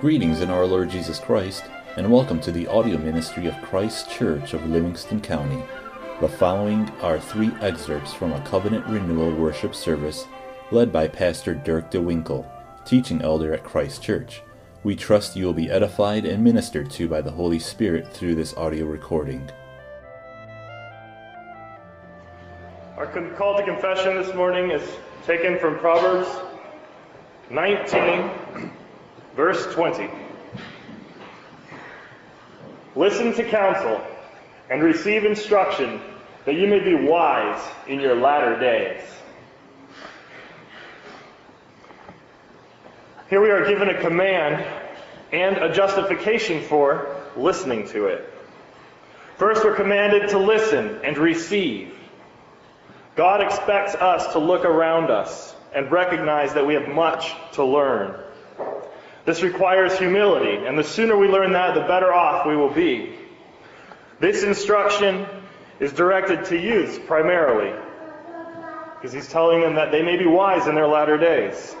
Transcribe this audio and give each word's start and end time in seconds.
Greetings 0.00 0.40
in 0.40 0.48
our 0.48 0.64
Lord 0.64 0.88
Jesus 0.88 1.18
Christ, 1.18 1.64
and 1.98 2.10
welcome 2.10 2.40
to 2.40 2.50
the 2.50 2.66
audio 2.68 2.96
ministry 2.96 3.44
of 3.44 3.60
Christ 3.60 4.10
Church 4.10 4.54
of 4.54 4.66
Livingston 4.66 5.20
County. 5.20 5.62
The 6.22 6.28
following 6.28 6.88
are 7.02 7.20
three 7.20 7.50
excerpts 7.60 8.14
from 8.14 8.32
a 8.32 8.40
covenant 8.46 8.86
renewal 8.86 9.30
worship 9.36 9.74
service 9.74 10.24
led 10.70 10.90
by 10.90 11.06
Pastor 11.06 11.52
Dirk 11.52 11.90
DeWinkle, 11.90 12.50
teaching 12.86 13.20
elder 13.20 13.52
at 13.52 13.62
Christ 13.62 14.02
Church. 14.02 14.40
We 14.84 14.96
trust 14.96 15.36
you 15.36 15.44
will 15.44 15.52
be 15.52 15.70
edified 15.70 16.24
and 16.24 16.42
ministered 16.42 16.90
to 16.92 17.06
by 17.06 17.20
the 17.20 17.32
Holy 17.32 17.58
Spirit 17.58 18.10
through 18.10 18.36
this 18.36 18.56
audio 18.56 18.86
recording. 18.86 19.50
Our 22.96 23.06
call 23.36 23.58
to 23.58 23.64
confession 23.66 24.14
this 24.14 24.34
morning 24.34 24.70
is 24.70 24.96
taken 25.26 25.58
from 25.58 25.78
Proverbs 25.78 26.26
19, 27.50 28.70
verse 29.34 29.72
20. 29.74 30.08
Listen 32.96 33.32
to 33.34 33.44
counsel 33.44 34.00
and 34.68 34.82
receive 34.82 35.24
instruction 35.24 36.00
that 36.44 36.54
you 36.54 36.66
may 36.66 36.80
be 36.80 36.94
wise 36.94 37.62
in 37.86 38.00
your 38.00 38.16
latter 38.16 38.58
days. 38.58 39.02
Here 43.28 43.40
we 43.40 43.50
are 43.50 43.64
given 43.68 43.88
a 43.88 44.00
command 44.00 44.66
and 45.32 45.56
a 45.58 45.72
justification 45.72 46.62
for 46.62 47.16
listening 47.36 47.86
to 47.90 48.06
it. 48.06 48.32
First, 49.36 49.64
we're 49.64 49.76
commanded 49.76 50.30
to 50.30 50.38
listen 50.38 51.00
and 51.04 51.16
receive. 51.16 51.94
God 53.16 53.40
expects 53.40 53.94
us 53.94 54.32
to 54.32 54.38
look 54.38 54.64
around 54.64 55.10
us 55.10 55.54
and 55.74 55.90
recognize 55.92 56.54
that 56.54 56.66
we 56.66 56.74
have 56.74 56.88
much 56.88 57.32
to 57.52 57.64
learn. 57.64 58.18
This 59.30 59.44
requires 59.44 59.96
humility, 59.96 60.66
and 60.66 60.76
the 60.76 60.82
sooner 60.82 61.16
we 61.16 61.28
learn 61.28 61.52
that, 61.52 61.76
the 61.76 61.82
better 61.82 62.12
off 62.12 62.44
we 62.44 62.56
will 62.56 62.74
be. 62.74 63.14
This 64.18 64.42
instruction 64.42 65.24
is 65.78 65.92
directed 65.92 66.46
to 66.46 66.58
youths 66.58 66.98
primarily, 67.06 67.72
because 68.96 69.12
he's 69.12 69.28
telling 69.28 69.60
them 69.60 69.76
that 69.76 69.92
they 69.92 70.02
may 70.02 70.16
be 70.16 70.26
wise 70.26 70.66
in 70.66 70.74
their 70.74 70.88
latter 70.88 71.16
days. 71.16 71.76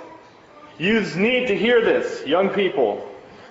Youths 0.78 1.16
need 1.16 1.48
to 1.48 1.58
hear 1.58 1.84
this, 1.84 2.24
young 2.24 2.50
people, 2.50 3.04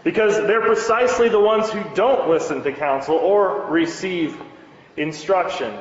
because 0.05 0.38
they're 0.38 0.61
precisely 0.61 1.27
the 1.27 1.42
ones 1.42 1.70
who 1.70 1.83
don't 1.94 2.30
listen 2.30 2.64
to 2.64 2.72
counsel 2.72 3.16
or 3.16 3.66
receive 3.66 4.42
instruction. 4.95 5.77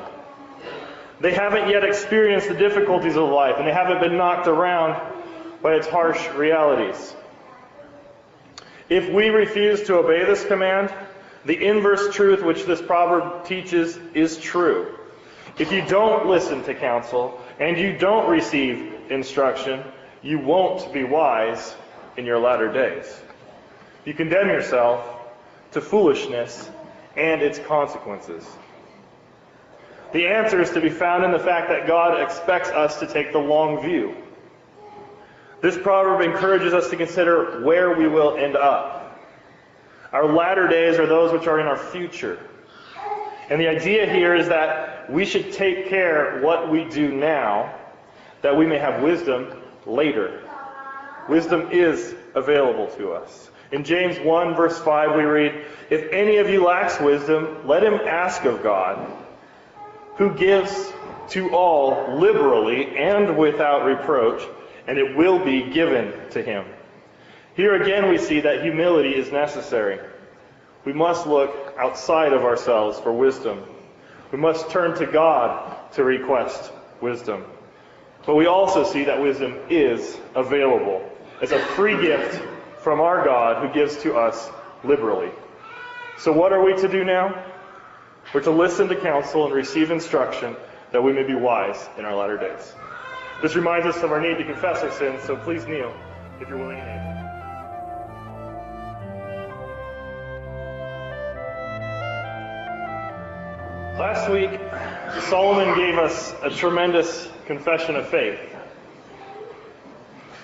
They 1.21 1.31
haven't 1.31 1.69
yet 1.69 1.85
experienced 1.85 2.49
the 2.49 2.53
difficulties 2.53 3.15
of 3.15 3.29
life, 3.29 3.55
and 3.59 3.65
they 3.65 3.71
haven't 3.71 4.01
been 4.01 4.17
knocked 4.17 4.47
around 4.47 5.01
by 5.61 5.75
its 5.75 5.87
harsh 5.87 6.27
realities. 6.31 7.15
If 8.89 9.09
we 9.09 9.29
refuse 9.29 9.83
to 9.83 9.97
obey 9.97 10.25
this 10.25 10.43
command, 10.45 10.93
the 11.45 11.63
inverse 11.63 12.13
truth 12.13 12.43
which 12.43 12.65
this 12.65 12.81
proverb 12.81 13.45
teaches 13.45 13.97
is 14.13 14.37
true. 14.37 14.97
If 15.57 15.71
you 15.71 15.85
don't 15.85 16.27
listen 16.27 16.63
to 16.63 16.73
counsel 16.73 17.39
and 17.59 17.77
you 17.77 17.97
don't 17.97 18.29
receive 18.29 18.93
instruction, 19.09 19.83
you 20.21 20.39
won't 20.39 20.91
be 20.91 21.03
wise 21.03 21.75
in 22.17 22.25
your 22.25 22.39
latter 22.39 22.71
days. 22.71 23.05
You 24.05 24.13
condemn 24.13 24.47
yourself 24.47 25.05
to 25.71 25.81
foolishness 25.81 26.69
and 27.15 27.41
its 27.41 27.59
consequences. 27.59 28.45
The 30.13 30.27
answer 30.27 30.59
is 30.61 30.71
to 30.71 30.81
be 30.81 30.89
found 30.89 31.23
in 31.23 31.31
the 31.31 31.39
fact 31.39 31.69
that 31.69 31.85
God 31.85 32.19
expects 32.19 32.69
us 32.69 32.99
to 32.99 33.07
take 33.07 33.31
the 33.31 33.39
long 33.39 33.81
view. 33.81 34.15
This 35.61 35.77
proverb 35.77 36.21
encourages 36.21 36.73
us 36.73 36.89
to 36.89 36.95
consider 36.95 37.63
where 37.63 37.93
we 37.93 38.07
will 38.07 38.37
end 38.37 38.55
up. 38.55 39.19
Our 40.11 40.25
latter 40.31 40.67
days 40.67 40.97
are 40.97 41.05
those 41.05 41.31
which 41.31 41.47
are 41.47 41.59
in 41.59 41.67
our 41.67 41.77
future. 41.77 42.39
And 43.49 43.59
the 43.59 43.67
idea 43.67 44.11
here 44.11 44.35
is 44.35 44.47
that 44.47 45.11
we 45.11 45.25
should 45.25 45.51
take 45.51 45.89
care 45.89 46.39
what 46.41 46.69
we 46.69 46.85
do 46.85 47.11
now, 47.11 47.75
that 48.41 48.55
we 48.55 48.65
may 48.65 48.77
have 48.77 49.01
wisdom 49.01 49.61
later. 49.85 50.41
Wisdom 51.27 51.69
is 51.71 52.15
available 52.35 52.87
to 52.97 53.11
us. 53.11 53.51
In 53.71 53.83
James 53.83 54.19
1, 54.19 54.55
verse 54.55 54.79
5, 54.79 55.15
we 55.15 55.23
read, 55.23 55.65
If 55.89 56.11
any 56.11 56.37
of 56.37 56.49
you 56.49 56.65
lacks 56.65 56.99
wisdom, 56.99 57.67
let 57.67 57.83
him 57.83 57.95
ask 57.95 58.45
of 58.45 58.63
God 58.63 59.11
who 60.15 60.33
gives 60.33 60.91
to 61.29 61.49
all 61.51 62.17
liberally 62.17 62.97
and 62.97 63.37
without 63.37 63.85
reproach, 63.85 64.41
and 64.89 64.97
it 64.97 65.15
will 65.15 65.37
be 65.37 65.69
given 65.69 66.11
to 66.31 66.41
him. 66.41 66.65
Here 67.53 67.79
again, 67.79 68.09
we 68.09 68.17
see 68.17 68.39
that 68.39 68.63
humility 68.63 69.11
is 69.15 69.31
necessary. 69.31 69.99
We 70.83 70.93
must 70.93 71.27
look 71.27 71.75
outside 71.77 72.33
of 72.33 72.43
ourselves 72.43 72.99
for 72.99 73.13
wisdom. 73.13 73.63
We 74.31 74.39
must 74.39 74.71
turn 74.71 74.97
to 74.97 75.05
God 75.05 75.91
to 75.91 76.03
request 76.03 76.71
wisdom. 77.01 77.45
But 78.25 78.33
we 78.33 78.47
also 78.47 78.83
see 78.83 79.03
that 79.03 79.21
wisdom 79.21 79.59
is 79.69 80.17
available 80.33 81.07
as 81.39 81.51
a 81.51 81.59
free 81.59 82.01
gift 82.01 82.41
from 82.79 82.99
our 82.99 83.23
God 83.23 83.63
who 83.63 83.71
gives 83.71 83.95
to 83.97 84.15
us 84.15 84.49
liberally. 84.83 85.29
So, 86.17 86.31
what 86.31 86.51
are 86.51 86.63
we 86.63 86.75
to 86.77 86.87
do 86.87 87.03
now? 87.03 87.45
We're 88.33 88.41
to 88.41 88.51
listen 88.51 88.87
to 88.87 88.95
counsel 88.95 89.45
and 89.45 89.53
receive 89.53 89.91
instruction 89.91 90.55
that 90.91 91.03
we 91.03 91.13
may 91.13 91.23
be 91.23 91.35
wise 91.35 91.87
in 91.99 92.05
our 92.05 92.15
latter 92.15 92.37
days. 92.37 92.73
This 93.41 93.55
reminds 93.55 93.85
us 93.85 94.03
of 94.03 94.11
our 94.11 94.19
need 94.19 94.37
to 94.37 94.43
confess 94.43 94.83
our 94.83 94.91
sins, 94.91 95.23
so 95.23 95.37
please 95.37 95.65
kneel 95.65 95.93
if 96.41 96.49
you're 96.49 96.57
willing 96.57 96.75
to 96.75 96.83
able. 96.83 97.09
Last 103.97 104.29
week, 104.29 104.59
Solomon 105.29 105.73
gave 105.77 105.97
us 105.97 106.33
a 106.41 106.49
tremendous 106.49 107.29
confession 107.45 107.95
of 107.95 108.09
faith. 108.09 108.39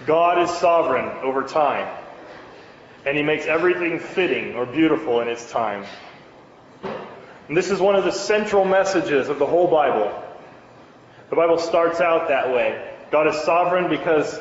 God 0.06 0.42
is 0.42 0.50
sovereign 0.50 1.06
over 1.22 1.44
time, 1.44 1.94
and 3.06 3.18
he 3.18 3.24
makes 3.24 3.46
everything 3.46 4.00
fitting 4.00 4.56
or 4.56 4.66
beautiful 4.66 5.20
in 5.20 5.28
its 5.28 5.52
time. 5.52 5.86
And 7.48 7.58
this 7.58 7.72
is 7.72 7.80
one 7.80 7.96
of 7.96 8.06
the 8.06 8.12
central 8.12 8.64
messages 8.64 9.28
of 9.28 9.38
the 9.38 9.46
whole 9.46 9.68
Bible. 9.68 10.25
The 11.30 11.36
Bible 11.36 11.58
starts 11.58 12.02
out 12.02 12.28
that 12.28 12.54
way. 12.54 12.94
God 13.12 13.28
is 13.28 13.36
sovereign 13.42 13.90
because 13.90 14.40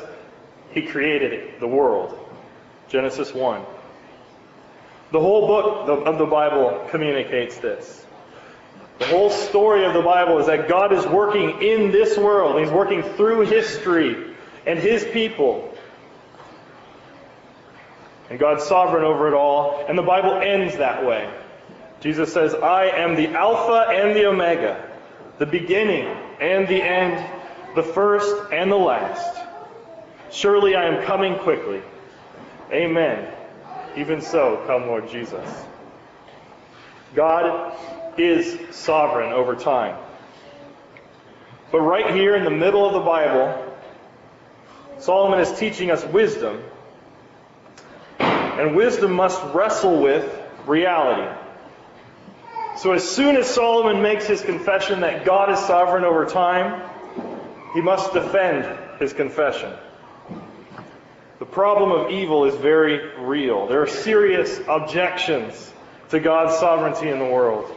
he 0.71 0.83
created 0.83 1.59
the 1.59 1.67
world. 1.67 2.17
Genesis 2.89 3.33
1. 3.33 3.63
The 5.11 5.19
whole 5.19 5.47
book 5.47 6.07
of 6.07 6.17
the 6.17 6.25
Bible 6.25 6.87
communicates 6.89 7.57
this. 7.57 8.05
The 8.99 9.05
whole 9.05 9.29
story 9.29 9.85
of 9.85 9.93
the 9.93 10.01
Bible 10.01 10.39
is 10.39 10.47
that 10.47 10.69
God 10.69 10.93
is 10.93 11.05
working 11.05 11.61
in 11.61 11.91
this 11.91 12.17
world. 12.17 12.59
He's 12.59 12.71
working 12.71 13.03
through 13.03 13.41
history 13.41 14.35
and 14.65 14.79
his 14.79 15.03
people. 15.03 15.73
And 18.29 18.39
God's 18.39 18.63
sovereign 18.63 19.03
over 19.03 19.27
it 19.27 19.33
all. 19.33 19.85
And 19.87 19.97
the 19.97 20.03
Bible 20.03 20.35
ends 20.35 20.77
that 20.77 21.05
way. 21.05 21.29
Jesus 21.99 22.31
says, 22.33 22.53
I 22.55 22.85
am 22.85 23.15
the 23.15 23.29
Alpha 23.29 23.91
and 23.91 24.15
the 24.15 24.25
Omega, 24.25 24.94
the 25.37 25.45
beginning 25.45 26.05
and 26.39 26.67
the 26.67 26.81
end, 26.81 27.25
the 27.75 27.83
first 27.83 28.51
and 28.51 28.71
the 28.71 28.77
last. 28.77 29.41
Surely 30.31 30.75
I 30.75 30.85
am 30.85 31.05
coming 31.05 31.37
quickly. 31.39 31.81
Amen. 32.71 33.31
Even 33.95 34.21
so, 34.21 34.63
come 34.67 34.87
Lord 34.87 35.09
Jesus. 35.09 35.65
God 37.13 37.77
is 38.17 38.57
sovereign 38.75 39.31
over 39.31 39.55
time. 39.55 39.97
But 41.71 41.81
right 41.81 42.13
here 42.13 42.35
in 42.35 42.43
the 42.43 42.51
middle 42.51 42.85
of 42.85 42.93
the 42.93 42.99
Bible, 42.99 43.75
Solomon 44.99 45.39
is 45.39 45.57
teaching 45.57 45.91
us 45.91 46.03
wisdom. 46.05 46.63
And 48.19 48.75
wisdom 48.75 49.11
must 49.11 49.41
wrestle 49.53 50.01
with 50.01 50.29
reality. 50.65 51.44
So 52.77 52.91
as 52.91 53.09
soon 53.09 53.37
as 53.37 53.47
Solomon 53.47 54.01
makes 54.01 54.27
his 54.27 54.41
confession 54.41 54.99
that 55.01 55.23
God 55.23 55.49
is 55.49 55.59
sovereign 55.59 56.03
over 56.03 56.25
time, 56.25 56.81
he 57.73 57.81
must 57.81 58.11
defend 58.11 58.99
his 58.99 59.13
confession. 59.13 59.73
The 61.39 61.45
problem 61.45 61.91
of 61.91 62.11
evil 62.11 62.45
is 62.45 62.55
very 62.55 63.17
real. 63.17 63.67
There 63.67 63.81
are 63.81 63.87
serious 63.87 64.59
objections 64.67 65.73
to 66.09 66.19
God's 66.19 66.57
sovereignty 66.57 67.09
in 67.09 67.19
the 67.19 67.25
world. 67.25 67.73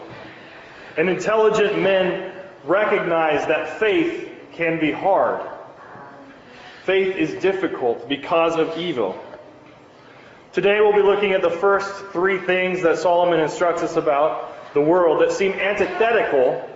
And 0.96 1.08
intelligent 1.08 1.80
men 1.80 2.32
recognize 2.64 3.46
that 3.46 3.78
faith 3.78 4.28
can 4.52 4.80
be 4.80 4.90
hard. 4.90 5.48
Faith 6.84 7.14
is 7.14 7.40
difficult 7.40 8.08
because 8.08 8.56
of 8.56 8.76
evil. 8.76 9.16
Today 10.52 10.80
we'll 10.80 10.92
be 10.92 11.02
looking 11.02 11.32
at 11.32 11.42
the 11.42 11.50
first 11.50 11.88
three 12.06 12.38
things 12.38 12.82
that 12.82 12.98
Solomon 12.98 13.38
instructs 13.38 13.82
us 13.82 13.96
about 13.96 14.57
the 14.74 14.80
world 14.80 15.22
that 15.22 15.32
seem 15.32 15.52
antithetical 15.52 16.68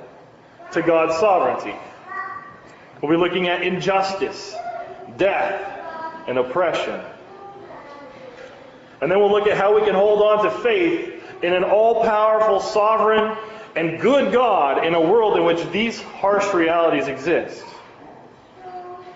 to 0.73 0.83
God's 0.83 1.19
sovereignty. 1.19 1.75
We'll 3.01 3.11
be 3.11 3.17
looking 3.17 3.49
at 3.49 3.63
injustice, 3.63 4.59
death, 5.17 5.81
and 6.27 6.39
oppression. 6.39 7.01
And 9.01 9.11
then 9.11 9.19
we'll 9.19 9.33
look 9.33 9.49
at 9.49 9.57
how 9.57 9.75
we 9.75 9.85
can 9.85 9.95
hold 9.95 10.23
on 10.23 10.45
to 10.45 10.51
faith 10.63 11.23
in 11.43 11.53
an 11.53 11.65
all 11.65 12.05
powerful, 12.05 12.61
sovereign, 12.61 13.37
and 13.75 14.01
good 14.01 14.33
God 14.33 14.85
in 14.87 14.95
a 14.95 15.01
world 15.01 15.37
in 15.37 15.45
which 15.45 15.65
these 15.73 16.01
harsh 16.01 16.55
realities 16.55 17.09
exist. 17.09 17.65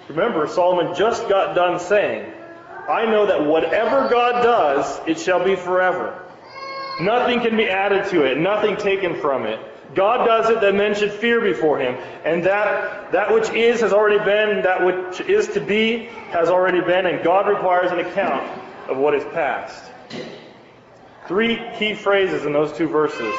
Remember, 0.09 0.47
Solomon 0.49 0.95
just 0.97 1.29
got 1.29 1.55
done 1.55 1.79
saying, 1.79 2.33
I 2.89 3.07
know 3.07 3.27
that 3.27 3.45
whatever 3.45 4.09
God 4.09 4.43
does, 4.43 5.01
it 5.07 5.19
shall 5.19 5.45
be 5.45 5.57
forever. 5.57 6.26
Nothing 7.01 7.41
can 7.41 7.57
be 7.57 7.69
added 7.69 8.09
to 8.11 8.25
it, 8.25 8.39
nothing 8.39 8.77
taken 8.77 9.21
from 9.21 9.45
it. 9.45 9.61
God 9.95 10.27
does 10.27 10.51
it 10.51 10.61
that 10.61 10.75
men 10.75 10.95
should 10.95 11.13
fear 11.13 11.41
before 11.41 11.79
him. 11.79 11.95
And 12.25 12.45
that, 12.45 13.13
that 13.13 13.33
which 13.33 13.51
is 13.51 13.81
has 13.81 13.93
already 13.93 14.19
been, 14.19 14.63
that 14.63 14.85
which 14.85 15.21
is 15.21 15.49
to 15.49 15.61
be 15.61 16.07
has 16.31 16.49
already 16.49 16.81
been, 16.81 17.07
and 17.07 17.23
God 17.23 17.49
requires 17.49 17.93
an 17.93 18.01
account 18.01 18.47
of 18.89 18.97
what 18.97 19.15
is 19.15 19.25
past. 19.33 19.91
Three 21.29 21.61
key 21.79 21.95
phrases 21.95 22.45
in 22.45 22.53
those 22.53 22.73
two 22.73 22.89
verses. 22.89 23.35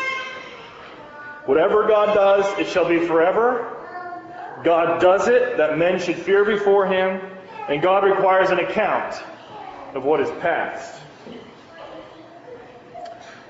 Whatever 1.46 1.88
God 1.88 2.14
does, 2.14 2.60
it 2.60 2.68
shall 2.68 2.88
be 2.88 3.06
forever. 3.06 3.74
God 4.64 5.00
does 5.00 5.28
it 5.28 5.58
that 5.58 5.78
men 5.78 6.00
should 6.00 6.18
fear 6.18 6.44
before 6.44 6.88
him, 6.88 7.22
and 7.70 7.82
God 7.82 8.04
requires 8.04 8.50
an 8.50 8.60
account 8.60 9.16
of 9.94 10.04
what 10.04 10.20
is 10.20 10.30
past. 10.42 10.97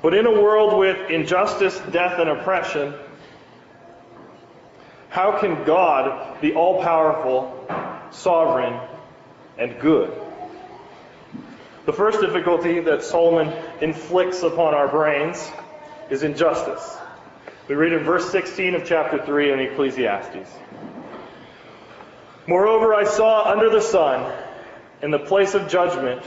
But 0.07 0.13
in 0.13 0.25
a 0.25 0.31
world 0.31 0.79
with 0.79 1.09
injustice, 1.09 1.77
death, 1.91 2.17
and 2.17 2.29
oppression, 2.29 2.93
how 5.09 5.37
can 5.37 5.65
God 5.65 6.39
be 6.39 6.53
all 6.53 6.81
powerful, 6.81 7.67
sovereign, 8.11 8.79
and 9.57 9.77
good? 9.81 10.17
The 11.85 11.91
first 11.91 12.21
difficulty 12.21 12.79
that 12.79 13.03
Solomon 13.03 13.53
inflicts 13.81 14.43
upon 14.43 14.73
our 14.73 14.87
brains 14.87 15.45
is 16.09 16.23
injustice. 16.23 16.97
We 17.67 17.75
read 17.75 17.91
in 17.91 18.05
verse 18.05 18.31
16 18.31 18.75
of 18.75 18.85
chapter 18.85 19.21
3 19.21 19.51
in 19.51 19.59
Ecclesiastes. 19.59 20.49
Moreover, 22.47 22.93
I 22.93 23.03
saw 23.03 23.43
under 23.51 23.69
the 23.69 23.81
sun, 23.81 24.33
in 25.01 25.11
the 25.11 25.19
place 25.19 25.53
of 25.53 25.67
judgment, 25.67 26.21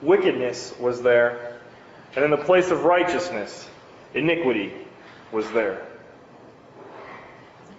wickedness 0.00 0.74
was 0.80 1.02
there, 1.02 1.51
and 2.14 2.24
in 2.24 2.30
the 2.30 2.36
place 2.36 2.70
of 2.70 2.84
righteousness, 2.84 3.68
iniquity 4.14 4.72
was 5.30 5.50
there. 5.52 5.86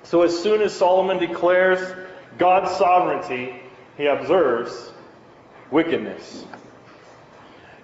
So 0.03 0.23
as 0.23 0.37
soon 0.37 0.61
as 0.61 0.73
Solomon 0.73 1.17
declares 1.17 1.95
God's 2.37 2.75
sovereignty, 2.75 3.61
he 3.97 4.05
observes 4.05 4.91
wickedness. 5.71 6.45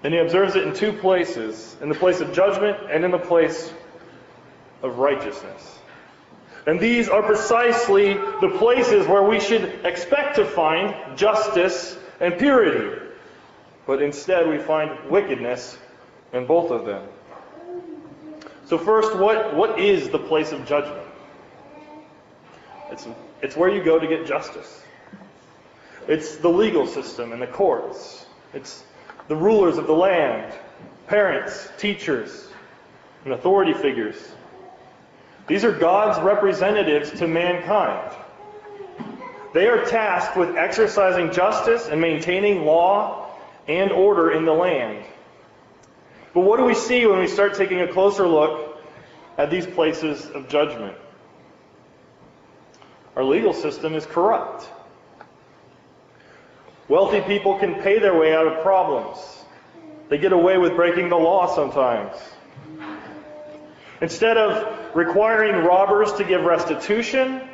And 0.04 0.14
he 0.14 0.20
observes 0.20 0.56
it 0.56 0.66
in 0.66 0.74
two 0.74 0.94
places 0.94 1.76
in 1.82 1.90
the 1.90 1.96
place 1.96 2.22
of 2.22 2.34
judgment 2.34 2.78
and 2.90 3.04
in 3.04 3.12
the 3.12 3.20
place 3.20 3.72
of 4.82 4.98
righteousness. 4.98 5.80
And 6.66 6.80
these 6.80 7.10
are 7.10 7.24
precisely 7.24 8.14
the 8.14 8.56
places 8.58 9.08
where 9.08 9.24
we 9.24 9.40
should 9.40 9.86
expect 9.86 10.36
to 10.36 10.46
find 10.46 11.18
justice 11.18 11.98
and 12.20 12.38
purity. 12.38 13.02
But 13.86 14.02
instead, 14.02 14.48
we 14.48 14.60
find 14.60 15.10
wickedness 15.10 15.78
in 16.34 16.46
both 16.46 16.72
of 16.72 16.86
them. 16.86 17.08
So, 18.66 18.78
first, 18.78 19.16
what, 19.16 19.56
what 19.56 19.80
is 19.80 20.10
the 20.10 20.20
place 20.20 20.52
of 20.52 20.66
judgment? 20.68 21.08
It's, 22.92 23.08
it's 23.42 23.56
where 23.56 23.70
you 23.70 23.84
go 23.84 24.00
to 24.00 24.08
get 24.08 24.28
justice. 24.28 24.84
It's 26.08 26.38
the 26.38 26.50
legal 26.50 26.88
system 26.88 27.32
and 27.34 27.42
the 27.42 27.48
courts. 27.48 28.26
It's 28.54 28.84
the 29.28 29.36
rulers 29.36 29.78
of 29.78 29.88
the 29.88 29.94
land, 29.94 30.54
parents, 31.08 31.70
teachers, 31.78 32.48
and 33.26 33.34
authority 33.34 33.74
figures. 33.74 34.16
These 35.48 35.64
are 35.64 35.72
God's 35.72 36.20
representatives 36.24 37.12
to 37.20 37.28
mankind. 37.28 38.16
They 39.54 39.68
are 39.68 39.84
tasked 39.86 40.38
with 40.38 40.56
exercising 40.56 41.32
justice 41.32 41.88
and 41.88 42.00
maintaining 42.00 42.66
law 42.66 43.32
and 43.68 43.92
order 43.92 44.32
in 44.32 44.46
the 44.46 44.54
land. 44.54 45.04
But 46.40 46.46
what 46.46 46.58
do 46.58 46.64
we 46.64 46.74
see 46.74 47.06
when 47.06 47.20
we 47.20 47.28
start 47.28 47.56
taking 47.56 47.82
a 47.82 47.88
closer 47.92 48.26
look 48.26 48.82
at 49.38 49.52
these 49.52 49.66
places 49.66 50.26
of 50.30 50.48
judgment? 50.48 50.96
Our 53.18 53.26
legal 53.26 53.52
system 53.52 53.94
is 53.94 54.06
corrupt. 54.06 54.70
Wealthy 56.88 57.20
people 57.20 57.60
can 57.60 57.82
pay 57.82 58.00
their 58.00 58.18
way 58.18 58.34
out 58.34 58.48
of 58.48 58.64
problems. 58.64 59.20
They 60.08 60.18
get 60.18 60.32
away 60.32 60.58
with 60.58 60.78
breaking 60.78 61.10
the 61.10 61.18
law 61.18 61.54
sometimes. 61.54 62.16
Instead 64.00 64.38
of 64.38 64.96
requiring 64.96 65.66
robbers 65.66 66.14
to 66.14 66.24
give 66.24 66.46
restitution 66.46 67.50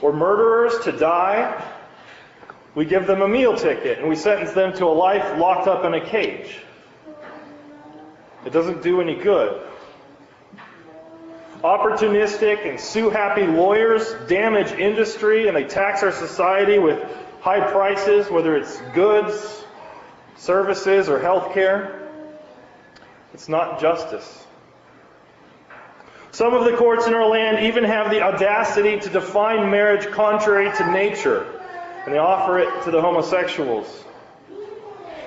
or 0.00 0.12
murderers 0.12 0.84
to 0.84 0.92
die, 0.92 1.60
we 2.76 2.84
give 2.84 3.08
them 3.08 3.22
a 3.22 3.28
meal 3.28 3.56
ticket 3.56 3.98
and 3.98 4.08
we 4.08 4.14
sentence 4.14 4.52
them 4.52 4.72
to 4.74 4.84
a 4.84 4.94
life 4.94 5.36
locked 5.36 5.66
up 5.66 5.84
in 5.84 5.94
a 5.94 6.06
cage. 6.08 6.60
It 8.44 8.52
doesn't 8.52 8.82
do 8.82 9.00
any 9.00 9.14
good. 9.14 9.62
Opportunistic 11.62 12.68
and 12.68 12.80
sue 12.80 13.08
happy 13.10 13.46
lawyers 13.46 14.12
damage 14.28 14.72
industry 14.72 15.46
and 15.46 15.56
they 15.56 15.64
tax 15.64 16.02
our 16.02 16.10
society 16.10 16.78
with 16.78 17.00
high 17.40 17.70
prices, 17.70 18.28
whether 18.30 18.56
it's 18.56 18.80
goods, 18.94 19.64
services, 20.36 21.08
or 21.08 21.20
health 21.20 21.54
care. 21.54 22.08
It's 23.32 23.48
not 23.48 23.80
justice. 23.80 24.44
Some 26.32 26.54
of 26.54 26.64
the 26.64 26.76
courts 26.76 27.06
in 27.06 27.14
our 27.14 27.28
land 27.28 27.64
even 27.64 27.84
have 27.84 28.10
the 28.10 28.22
audacity 28.22 28.98
to 28.98 29.08
define 29.10 29.70
marriage 29.70 30.10
contrary 30.12 30.74
to 30.78 30.90
nature, 30.90 31.60
and 32.04 32.14
they 32.14 32.18
offer 32.18 32.58
it 32.58 32.84
to 32.84 32.90
the 32.90 33.00
homosexuals. 33.00 34.04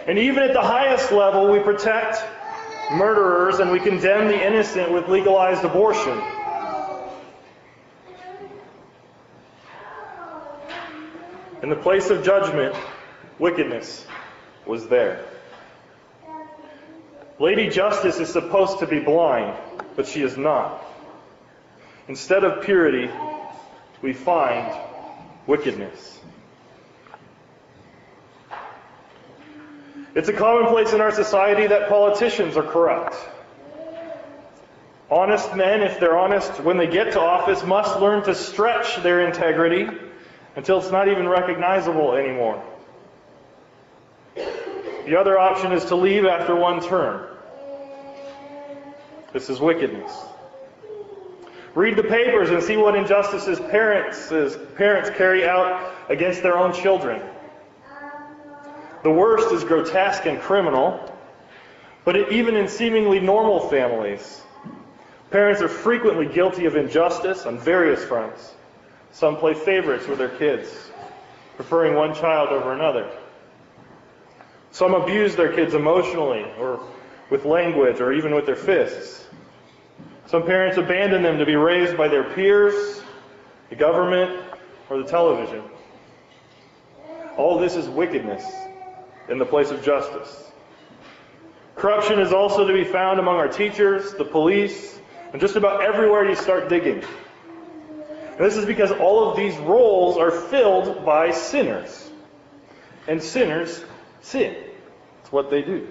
And 0.07 0.17
even 0.17 0.43
at 0.43 0.53
the 0.53 0.61
highest 0.61 1.11
level, 1.11 1.51
we 1.51 1.59
protect 1.59 2.23
murderers 2.91 3.59
and 3.59 3.71
we 3.71 3.79
condemn 3.79 4.27
the 4.27 4.45
innocent 4.45 4.91
with 4.91 5.07
legalized 5.07 5.63
abortion. 5.63 6.21
In 11.63 11.69
the 11.69 11.75
place 11.75 12.09
of 12.09 12.23
judgment, 12.23 12.75
wickedness 13.39 14.05
was 14.65 14.87
there. 14.87 15.25
Lady 17.39 17.69
Justice 17.69 18.19
is 18.19 18.29
supposed 18.29 18.79
to 18.79 18.87
be 18.87 18.99
blind, 18.99 19.57
but 19.95 20.07
she 20.07 20.21
is 20.21 20.37
not. 20.37 20.85
Instead 22.07 22.43
of 22.43 22.63
purity, 22.63 23.09
we 24.01 24.13
find 24.13 24.73
wickedness. 25.47 26.19
It's 30.15 30.29
a 30.29 30.33
commonplace 30.33 30.93
in 30.93 31.01
our 31.01 31.11
society 31.11 31.67
that 31.67 31.89
politicians 31.89 32.55
are 32.55 32.63
corrupt. 32.63 33.17
Honest 35.11 35.53
men, 35.55 35.81
if 35.81 35.99
they're 35.99 36.17
honest 36.17 36.61
when 36.61 36.77
they 36.77 36.87
get 36.87 37.11
to 37.11 37.21
office, 37.21 37.63
must 37.65 37.99
learn 37.99 38.23
to 38.23 38.33
stretch 38.33 39.03
their 39.03 39.27
integrity 39.27 39.87
until 40.55 40.79
it's 40.79 40.89
not 40.89 41.09
even 41.09 41.27
recognizable 41.27 42.15
anymore. 42.15 42.63
The 44.35 45.19
other 45.19 45.37
option 45.37 45.73
is 45.73 45.83
to 45.85 45.95
leave 45.97 46.25
after 46.25 46.55
one 46.55 46.81
term. 46.81 47.27
This 49.33 49.49
is 49.49 49.59
wickedness. 49.59 50.11
Read 51.75 51.97
the 51.97 52.03
papers 52.03 52.51
and 52.51 52.63
see 52.63 52.77
what 52.77 52.95
injustices 52.95 53.59
parents, 53.59 54.31
parents 54.75 55.09
carry 55.09 55.45
out 55.45 55.93
against 56.09 56.41
their 56.41 56.57
own 56.57 56.71
children. 56.73 57.21
The 59.05 59.11
worst 59.11 59.51
is 59.51 59.63
grotesque 59.63 60.25
and 60.25 60.41
criminal, 60.41 60.99
but 62.05 62.31
even 62.31 62.55
in 62.55 62.67
seemingly 62.67 63.19
normal 63.19 63.69
families, 63.69 64.41
parents 65.29 65.61
are 65.61 65.67
frequently 65.67 66.25
guilty 66.25 66.65
of 66.65 66.75
injustice 66.75 67.45
on 67.45 67.59
various 67.59 68.03
fronts. 68.03 68.55
Some 69.11 69.37
play 69.37 69.53
favorites 69.53 70.07
with 70.07 70.17
their 70.17 70.29
kids, 70.29 70.89
preferring 71.55 71.93
one 71.93 72.15
child 72.15 72.49
over 72.49 72.73
another. 72.73 73.07
Some 74.71 74.95
abuse 74.95 75.35
their 75.35 75.53
kids 75.53 75.75
emotionally 75.75 76.43
or 76.57 76.79
with 77.29 77.45
language 77.45 78.01
or 78.01 78.11
even 78.11 78.33
with 78.33 78.47
their 78.47 78.55
fists. 78.55 79.27
Some 80.25 80.47
parents 80.47 80.79
abandon 80.79 81.21
them 81.21 81.37
to 81.37 81.45
be 81.45 81.55
raised 81.55 81.95
by 81.95 82.07
their 82.07 82.23
peers, 82.23 83.03
the 83.69 83.75
government, 83.75 84.43
or 84.89 84.97
the 84.97 85.07
television. 85.07 85.61
All 87.37 87.59
this 87.59 87.75
is 87.75 87.87
wickedness 87.87 88.43
in 89.29 89.37
the 89.37 89.45
place 89.45 89.71
of 89.71 89.83
justice. 89.83 90.51
Corruption 91.75 92.19
is 92.19 92.31
also 92.31 92.67
to 92.67 92.73
be 92.73 92.83
found 92.83 93.19
among 93.19 93.35
our 93.35 93.47
teachers, 93.47 94.13
the 94.13 94.25
police, 94.25 94.99
and 95.31 95.41
just 95.41 95.55
about 95.55 95.83
everywhere 95.83 96.27
you 96.27 96.35
start 96.35 96.69
digging. 96.69 97.03
And 98.37 98.39
this 98.39 98.57
is 98.57 98.65
because 98.65 98.91
all 98.91 99.29
of 99.29 99.37
these 99.37 99.55
roles 99.57 100.17
are 100.17 100.31
filled 100.31 101.05
by 101.05 101.31
sinners. 101.31 102.11
And 103.07 103.21
sinners 103.21 103.83
sin. 104.21 104.55
It's 105.21 105.31
what 105.31 105.49
they 105.49 105.61
do. 105.61 105.87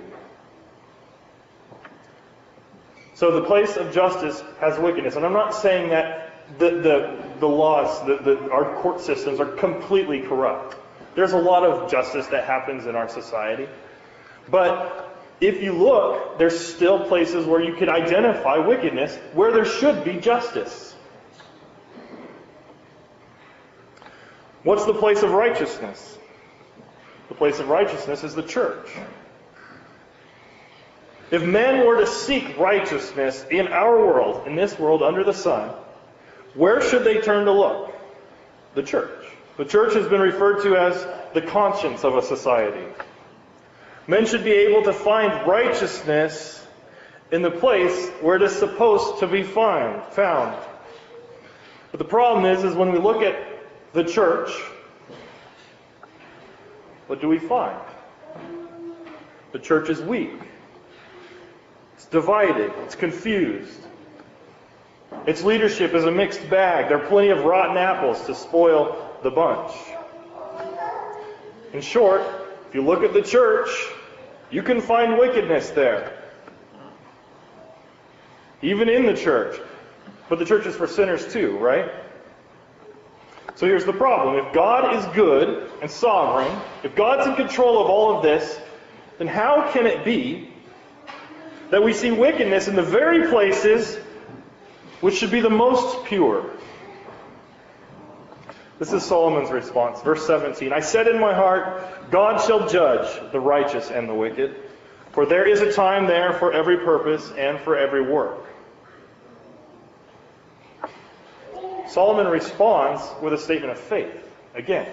So 3.14 3.30
the 3.30 3.44
place 3.44 3.76
of 3.76 3.92
justice 3.92 4.42
has 4.60 4.78
wickedness. 4.78 5.16
And 5.16 5.24
I'm 5.24 5.32
not 5.32 5.54
saying 5.54 5.90
that 5.90 6.32
the, 6.58 6.70
the, 6.70 7.24
the 7.40 7.48
laws, 7.48 8.04
the, 8.06 8.16
the, 8.16 8.50
our 8.50 8.80
court 8.82 9.00
systems 9.00 9.40
are 9.40 9.46
completely 9.46 10.20
corrupt. 10.20 10.76
There's 11.14 11.32
a 11.32 11.38
lot 11.38 11.64
of 11.64 11.90
justice 11.90 12.26
that 12.28 12.44
happens 12.44 12.86
in 12.86 12.96
our 12.96 13.08
society. 13.08 13.68
But 14.50 15.16
if 15.40 15.62
you 15.62 15.72
look, 15.72 16.38
there's 16.38 16.58
still 16.58 17.06
places 17.06 17.46
where 17.46 17.62
you 17.62 17.74
can 17.74 17.88
identify 17.88 18.58
wickedness 18.58 19.16
where 19.32 19.52
there 19.52 19.64
should 19.64 20.04
be 20.04 20.18
justice. 20.18 20.94
What's 24.62 24.86
the 24.86 24.94
place 24.94 25.22
of 25.22 25.30
righteousness? 25.30 26.18
The 27.28 27.34
place 27.34 27.58
of 27.58 27.68
righteousness 27.68 28.24
is 28.24 28.34
the 28.34 28.42
church. 28.42 28.88
If 31.30 31.42
men 31.42 31.86
were 31.86 32.00
to 32.00 32.06
seek 32.06 32.58
righteousness 32.58 33.44
in 33.50 33.68
our 33.68 33.98
world, 33.98 34.46
in 34.46 34.56
this 34.56 34.78
world 34.78 35.02
under 35.02 35.24
the 35.24 35.32
sun, 35.32 35.70
where 36.54 36.80
should 36.80 37.04
they 37.04 37.20
turn 37.20 37.46
to 37.46 37.52
look? 37.52 37.92
The 38.74 38.82
church. 38.82 39.13
The 39.56 39.64
church 39.64 39.94
has 39.94 40.08
been 40.08 40.20
referred 40.20 40.62
to 40.64 40.76
as 40.76 41.06
the 41.32 41.40
conscience 41.40 42.02
of 42.02 42.16
a 42.16 42.22
society. 42.22 42.86
Men 44.08 44.26
should 44.26 44.42
be 44.42 44.52
able 44.52 44.82
to 44.82 44.92
find 44.92 45.46
righteousness 45.46 46.66
in 47.30 47.42
the 47.42 47.50
place 47.50 48.10
where 48.20 48.36
it 48.36 48.42
is 48.42 48.54
supposed 48.54 49.20
to 49.20 49.28
be 49.28 49.44
find, 49.44 50.02
found. 50.12 50.60
But 51.92 51.98
the 51.98 52.04
problem 52.04 52.44
is, 52.44 52.64
is 52.64 52.74
when 52.74 52.90
we 52.90 52.98
look 52.98 53.22
at 53.22 53.36
the 53.92 54.02
church, 54.02 54.50
what 57.06 57.20
do 57.20 57.28
we 57.28 57.38
find? 57.38 57.80
The 59.52 59.60
church 59.60 59.88
is 59.88 60.00
weak. 60.00 60.32
It's 61.94 62.06
divided. 62.06 62.72
It's 62.84 62.96
confused. 62.96 63.80
Its 65.26 65.44
leadership 65.44 65.94
is 65.94 66.04
a 66.04 66.10
mixed 66.10 66.50
bag. 66.50 66.88
There 66.88 67.00
are 67.00 67.06
plenty 67.06 67.28
of 67.28 67.44
rotten 67.44 67.76
apples 67.76 68.26
to 68.26 68.34
spoil 68.34 69.13
the 69.24 69.30
bunch. 69.30 69.72
In 71.72 71.80
short, 71.80 72.20
if 72.68 72.74
you 72.74 72.82
look 72.82 73.02
at 73.02 73.14
the 73.14 73.22
church, 73.22 73.70
you 74.50 74.62
can 74.62 74.80
find 74.80 75.18
wickedness 75.18 75.70
there. 75.70 76.22
Even 78.62 78.88
in 78.88 79.06
the 79.06 79.14
church. 79.14 79.58
But 80.28 80.38
the 80.38 80.44
church 80.44 80.66
is 80.66 80.76
for 80.76 80.86
sinners 80.86 81.32
too, 81.32 81.56
right? 81.56 81.90
So 83.56 83.66
here's 83.66 83.84
the 83.84 83.92
problem. 83.94 84.44
If 84.44 84.52
God 84.52 84.94
is 84.94 85.06
good 85.14 85.70
and 85.80 85.90
sovereign, 85.90 86.60
if 86.82 86.94
God's 86.94 87.26
in 87.26 87.34
control 87.34 87.82
of 87.82 87.88
all 87.88 88.16
of 88.16 88.22
this, 88.22 88.60
then 89.18 89.26
how 89.26 89.70
can 89.72 89.86
it 89.86 90.04
be 90.04 90.50
that 91.70 91.82
we 91.82 91.94
see 91.94 92.10
wickedness 92.10 92.68
in 92.68 92.76
the 92.76 92.82
very 92.82 93.28
places 93.30 93.96
which 95.00 95.14
should 95.16 95.30
be 95.30 95.40
the 95.40 95.50
most 95.50 96.04
pure? 96.04 96.50
This 98.78 98.92
is 98.92 99.04
Solomon's 99.04 99.50
response. 99.50 100.00
Verse 100.02 100.26
17 100.26 100.72
I 100.72 100.80
said 100.80 101.06
in 101.06 101.20
my 101.20 101.34
heart, 101.34 102.10
God 102.10 102.38
shall 102.38 102.68
judge 102.68 103.08
the 103.32 103.40
righteous 103.40 103.90
and 103.90 104.08
the 104.08 104.14
wicked, 104.14 104.56
for 105.12 105.26
there 105.26 105.46
is 105.46 105.60
a 105.60 105.72
time 105.72 106.06
there 106.06 106.32
for 106.34 106.52
every 106.52 106.78
purpose 106.78 107.30
and 107.36 107.60
for 107.60 107.76
every 107.76 108.02
work. 108.02 108.44
Solomon 111.88 112.26
responds 112.26 113.02
with 113.22 113.32
a 113.32 113.38
statement 113.38 113.70
of 113.70 113.78
faith. 113.78 114.12
Again, 114.54 114.88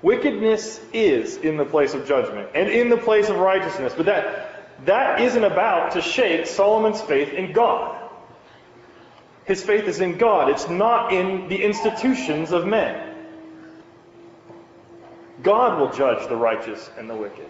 wickedness 0.00 0.80
is 0.92 1.36
in 1.36 1.56
the 1.56 1.64
place 1.64 1.94
of 1.94 2.06
judgment 2.06 2.50
and 2.54 2.68
in 2.68 2.88
the 2.88 2.96
place 2.96 3.28
of 3.28 3.36
righteousness, 3.36 3.92
but 3.96 4.06
that, 4.06 4.86
that 4.86 5.20
isn't 5.20 5.42
about 5.42 5.92
to 5.92 6.00
shake 6.00 6.46
Solomon's 6.46 7.00
faith 7.00 7.32
in 7.32 7.52
God. 7.52 8.01
His 9.44 9.62
faith 9.62 9.84
is 9.84 10.00
in 10.00 10.18
God. 10.18 10.48
It's 10.48 10.68
not 10.68 11.12
in 11.12 11.48
the 11.48 11.62
institutions 11.62 12.52
of 12.52 12.66
men. 12.66 13.08
God 15.42 15.80
will 15.80 15.90
judge 15.90 16.28
the 16.28 16.36
righteous 16.36 16.90
and 16.96 17.10
the 17.10 17.16
wicked. 17.16 17.48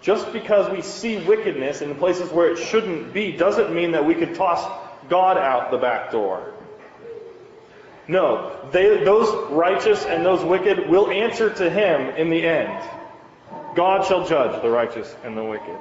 Just 0.00 0.32
because 0.32 0.70
we 0.70 0.82
see 0.82 1.18
wickedness 1.18 1.82
in 1.82 1.94
places 1.96 2.30
where 2.30 2.50
it 2.50 2.58
shouldn't 2.58 3.12
be 3.12 3.32
doesn't 3.32 3.74
mean 3.74 3.92
that 3.92 4.04
we 4.04 4.14
can 4.14 4.34
toss 4.34 4.62
God 5.08 5.36
out 5.36 5.70
the 5.70 5.78
back 5.78 6.10
door. 6.10 6.52
No, 8.06 8.54
they, 8.70 9.02
those 9.02 9.50
righteous 9.50 10.04
and 10.04 10.24
those 10.24 10.44
wicked 10.44 10.88
will 10.88 11.10
answer 11.10 11.50
to 11.50 11.70
him 11.70 12.14
in 12.16 12.28
the 12.28 12.46
end. 12.46 12.82
God 13.74 14.06
shall 14.06 14.26
judge 14.26 14.60
the 14.62 14.68
righteous 14.68 15.14
and 15.24 15.36
the 15.36 15.44
wicked. 15.44 15.78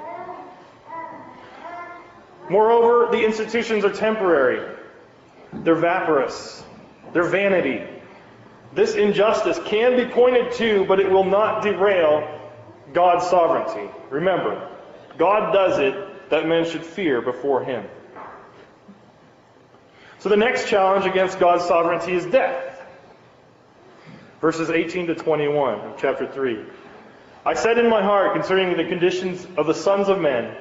Moreover, 2.49 3.11
the 3.11 3.23
institutions 3.23 3.85
are 3.85 3.91
temporary. 3.91 4.75
They're 5.53 5.75
vaporous. 5.75 6.63
They're 7.13 7.23
vanity. 7.23 7.85
This 8.73 8.95
injustice 8.95 9.59
can 9.65 9.95
be 9.95 10.11
pointed 10.11 10.51
to, 10.53 10.85
but 10.85 10.99
it 10.99 11.09
will 11.09 11.23
not 11.23 11.61
derail 11.61 12.39
God's 12.91 13.27
sovereignty. 13.27 13.91
Remember, 14.09 14.69
God 15.17 15.53
does 15.53 15.79
it 15.79 16.29
that 16.29 16.47
men 16.47 16.65
should 16.65 16.83
fear 16.83 17.21
before 17.21 17.63
him. 17.63 17.85
So 20.19 20.29
the 20.29 20.37
next 20.37 20.69
challenge 20.69 21.05
against 21.05 21.39
God's 21.39 21.65
sovereignty 21.65 22.13
is 22.13 22.25
death. 22.25 22.81
Verses 24.41 24.69
18 24.69 25.07
to 25.07 25.15
21 25.15 25.79
of 25.81 25.97
chapter 25.99 26.27
3. 26.31 26.65
I 27.45 27.53
said 27.53 27.77
in 27.77 27.89
my 27.89 28.01
heart 28.01 28.33
concerning 28.33 28.75
the 28.77 28.85
conditions 28.85 29.45
of 29.57 29.67
the 29.67 29.73
sons 29.73 30.09
of 30.09 30.19
men, 30.19 30.55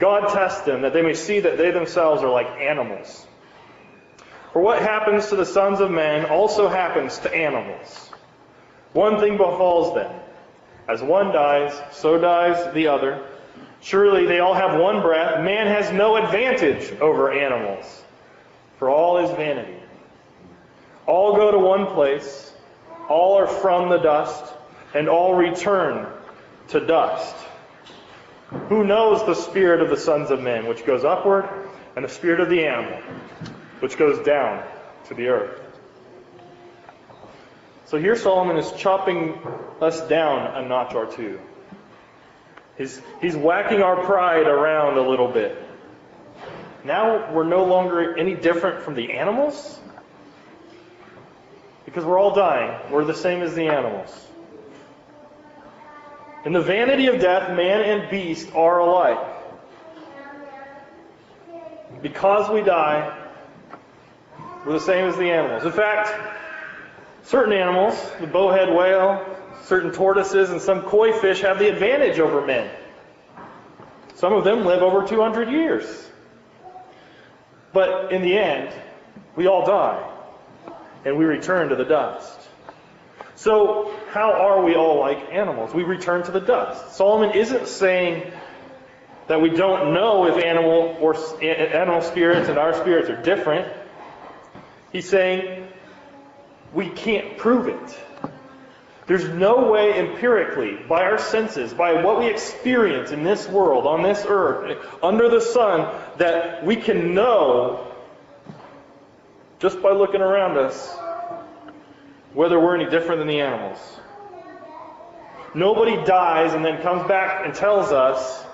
God 0.00 0.32
tests 0.32 0.62
them 0.62 0.82
that 0.82 0.94
they 0.94 1.02
may 1.02 1.14
see 1.14 1.40
that 1.40 1.58
they 1.58 1.70
themselves 1.70 2.22
are 2.22 2.30
like 2.30 2.48
animals. 2.58 3.26
For 4.52 4.60
what 4.60 4.82
happens 4.82 5.28
to 5.28 5.36
the 5.36 5.44
sons 5.44 5.80
of 5.80 5.90
men 5.90 6.24
also 6.24 6.68
happens 6.68 7.18
to 7.18 7.32
animals. 7.32 8.10
One 8.92 9.20
thing 9.20 9.36
befalls 9.36 9.94
them. 9.94 10.12
As 10.88 11.02
one 11.02 11.32
dies, 11.32 11.78
so 11.92 12.18
dies 12.18 12.74
the 12.74 12.88
other. 12.88 13.24
Surely 13.80 14.26
they 14.26 14.40
all 14.40 14.54
have 14.54 14.80
one 14.80 15.02
breath. 15.02 15.44
Man 15.44 15.66
has 15.68 15.92
no 15.92 16.16
advantage 16.16 16.98
over 17.00 17.32
animals, 17.32 18.02
for 18.78 18.90
all 18.90 19.18
is 19.18 19.30
vanity. 19.32 19.76
All 21.06 21.36
go 21.36 21.50
to 21.50 21.58
one 21.58 21.86
place, 21.86 22.52
all 23.08 23.38
are 23.38 23.46
from 23.46 23.88
the 23.90 23.98
dust, 23.98 24.52
and 24.94 25.08
all 25.08 25.34
return 25.34 26.06
to 26.68 26.84
dust. 26.84 27.36
Who 28.68 28.84
knows 28.84 29.24
the 29.26 29.34
spirit 29.34 29.80
of 29.80 29.90
the 29.90 29.96
sons 29.96 30.30
of 30.30 30.40
men, 30.40 30.66
which 30.66 30.84
goes 30.84 31.04
upward, 31.04 31.48
and 31.94 32.04
the 32.04 32.08
spirit 32.08 32.40
of 32.40 32.48
the 32.48 32.64
animal, 32.64 33.00
which 33.78 33.96
goes 33.96 34.24
down 34.24 34.64
to 35.06 35.14
the 35.14 35.28
earth? 35.28 35.60
So 37.86 37.98
here 37.98 38.16
Solomon 38.16 38.56
is 38.56 38.70
chopping 38.72 39.40
us 39.80 40.00
down 40.08 40.56
a 40.56 40.68
notch 40.68 40.94
or 40.94 41.06
two. 41.06 41.40
He's, 42.76 43.00
he's 43.20 43.36
whacking 43.36 43.82
our 43.82 44.04
pride 44.04 44.46
around 44.46 44.96
a 44.96 45.08
little 45.08 45.28
bit. 45.28 45.60
Now 46.84 47.32
we're 47.32 47.44
no 47.44 47.64
longer 47.64 48.16
any 48.16 48.34
different 48.34 48.82
from 48.82 48.94
the 48.94 49.12
animals 49.12 49.78
because 51.84 52.04
we're 52.04 52.18
all 52.18 52.34
dying. 52.34 52.90
We're 52.90 53.04
the 53.04 53.14
same 53.14 53.42
as 53.42 53.54
the 53.54 53.66
animals. 53.66 54.29
In 56.44 56.52
the 56.54 56.62
vanity 56.62 57.06
of 57.06 57.20
death, 57.20 57.54
man 57.54 57.82
and 57.82 58.10
beast 58.10 58.54
are 58.54 58.78
alike. 58.78 59.18
Because 62.00 62.50
we 62.50 62.62
die, 62.62 63.14
we're 64.64 64.72
the 64.72 64.80
same 64.80 65.06
as 65.06 65.16
the 65.16 65.30
animals. 65.30 65.64
In 65.64 65.72
fact, 65.72 66.10
certain 67.24 67.52
animals, 67.52 67.94
the 68.20 68.26
bowhead 68.26 68.74
whale, 68.74 69.24
certain 69.64 69.92
tortoises, 69.92 70.48
and 70.48 70.60
some 70.60 70.82
koi 70.82 71.12
fish 71.12 71.42
have 71.42 71.58
the 71.58 71.68
advantage 71.68 72.18
over 72.18 72.46
men. 72.46 72.70
Some 74.14 74.32
of 74.32 74.44
them 74.44 74.64
live 74.64 74.82
over 74.82 75.06
200 75.06 75.50
years. 75.50 76.08
But 77.72 78.12
in 78.12 78.22
the 78.22 78.36
end, 78.36 78.72
we 79.36 79.46
all 79.46 79.66
die, 79.66 80.10
and 81.04 81.18
we 81.18 81.26
return 81.26 81.68
to 81.68 81.76
the 81.76 81.84
dust. 81.84 82.39
So, 83.40 83.90
how 84.10 84.32
are 84.32 84.62
we 84.62 84.74
all 84.74 85.00
like 85.00 85.32
animals? 85.32 85.72
We 85.72 85.82
return 85.82 86.22
to 86.24 86.30
the 86.30 86.40
dust. 86.40 86.94
Solomon 86.96 87.34
isn't 87.34 87.68
saying 87.68 88.30
that 89.28 89.40
we 89.40 89.48
don't 89.48 89.94
know 89.94 90.26
if 90.26 90.44
animal 90.44 90.98
or 91.00 91.16
animal 91.42 92.02
spirits 92.02 92.50
and 92.50 92.58
our 92.58 92.74
spirits 92.74 93.08
are 93.08 93.22
different. 93.22 93.66
He's 94.92 95.08
saying 95.08 95.66
we 96.74 96.90
can't 96.90 97.38
prove 97.38 97.68
it. 97.68 97.98
There's 99.06 99.26
no 99.30 99.70
way 99.70 99.98
empirically, 99.98 100.76
by 100.86 101.04
our 101.04 101.16
senses, 101.16 101.72
by 101.72 102.02
what 102.02 102.18
we 102.18 102.26
experience 102.26 103.10
in 103.10 103.24
this 103.24 103.48
world, 103.48 103.86
on 103.86 104.02
this 104.02 104.22
earth, 104.28 104.86
under 105.02 105.30
the 105.30 105.40
sun, 105.40 105.98
that 106.18 106.62
we 106.62 106.76
can 106.76 107.14
know 107.14 107.90
just 109.60 109.80
by 109.80 109.92
looking 109.92 110.20
around 110.20 110.58
us 110.58 110.94
whether 112.32 112.58
we're 112.58 112.76
any 112.76 112.88
different 112.88 113.18
than 113.18 113.28
the 113.28 113.40
animals. 113.40 113.78
Nobody 115.54 115.96
dies 116.04 116.52
and 116.54 116.64
then 116.64 116.80
comes 116.82 117.06
back 117.08 117.44
and 117.44 117.54
tells 117.54 117.90
us 117.90 118.44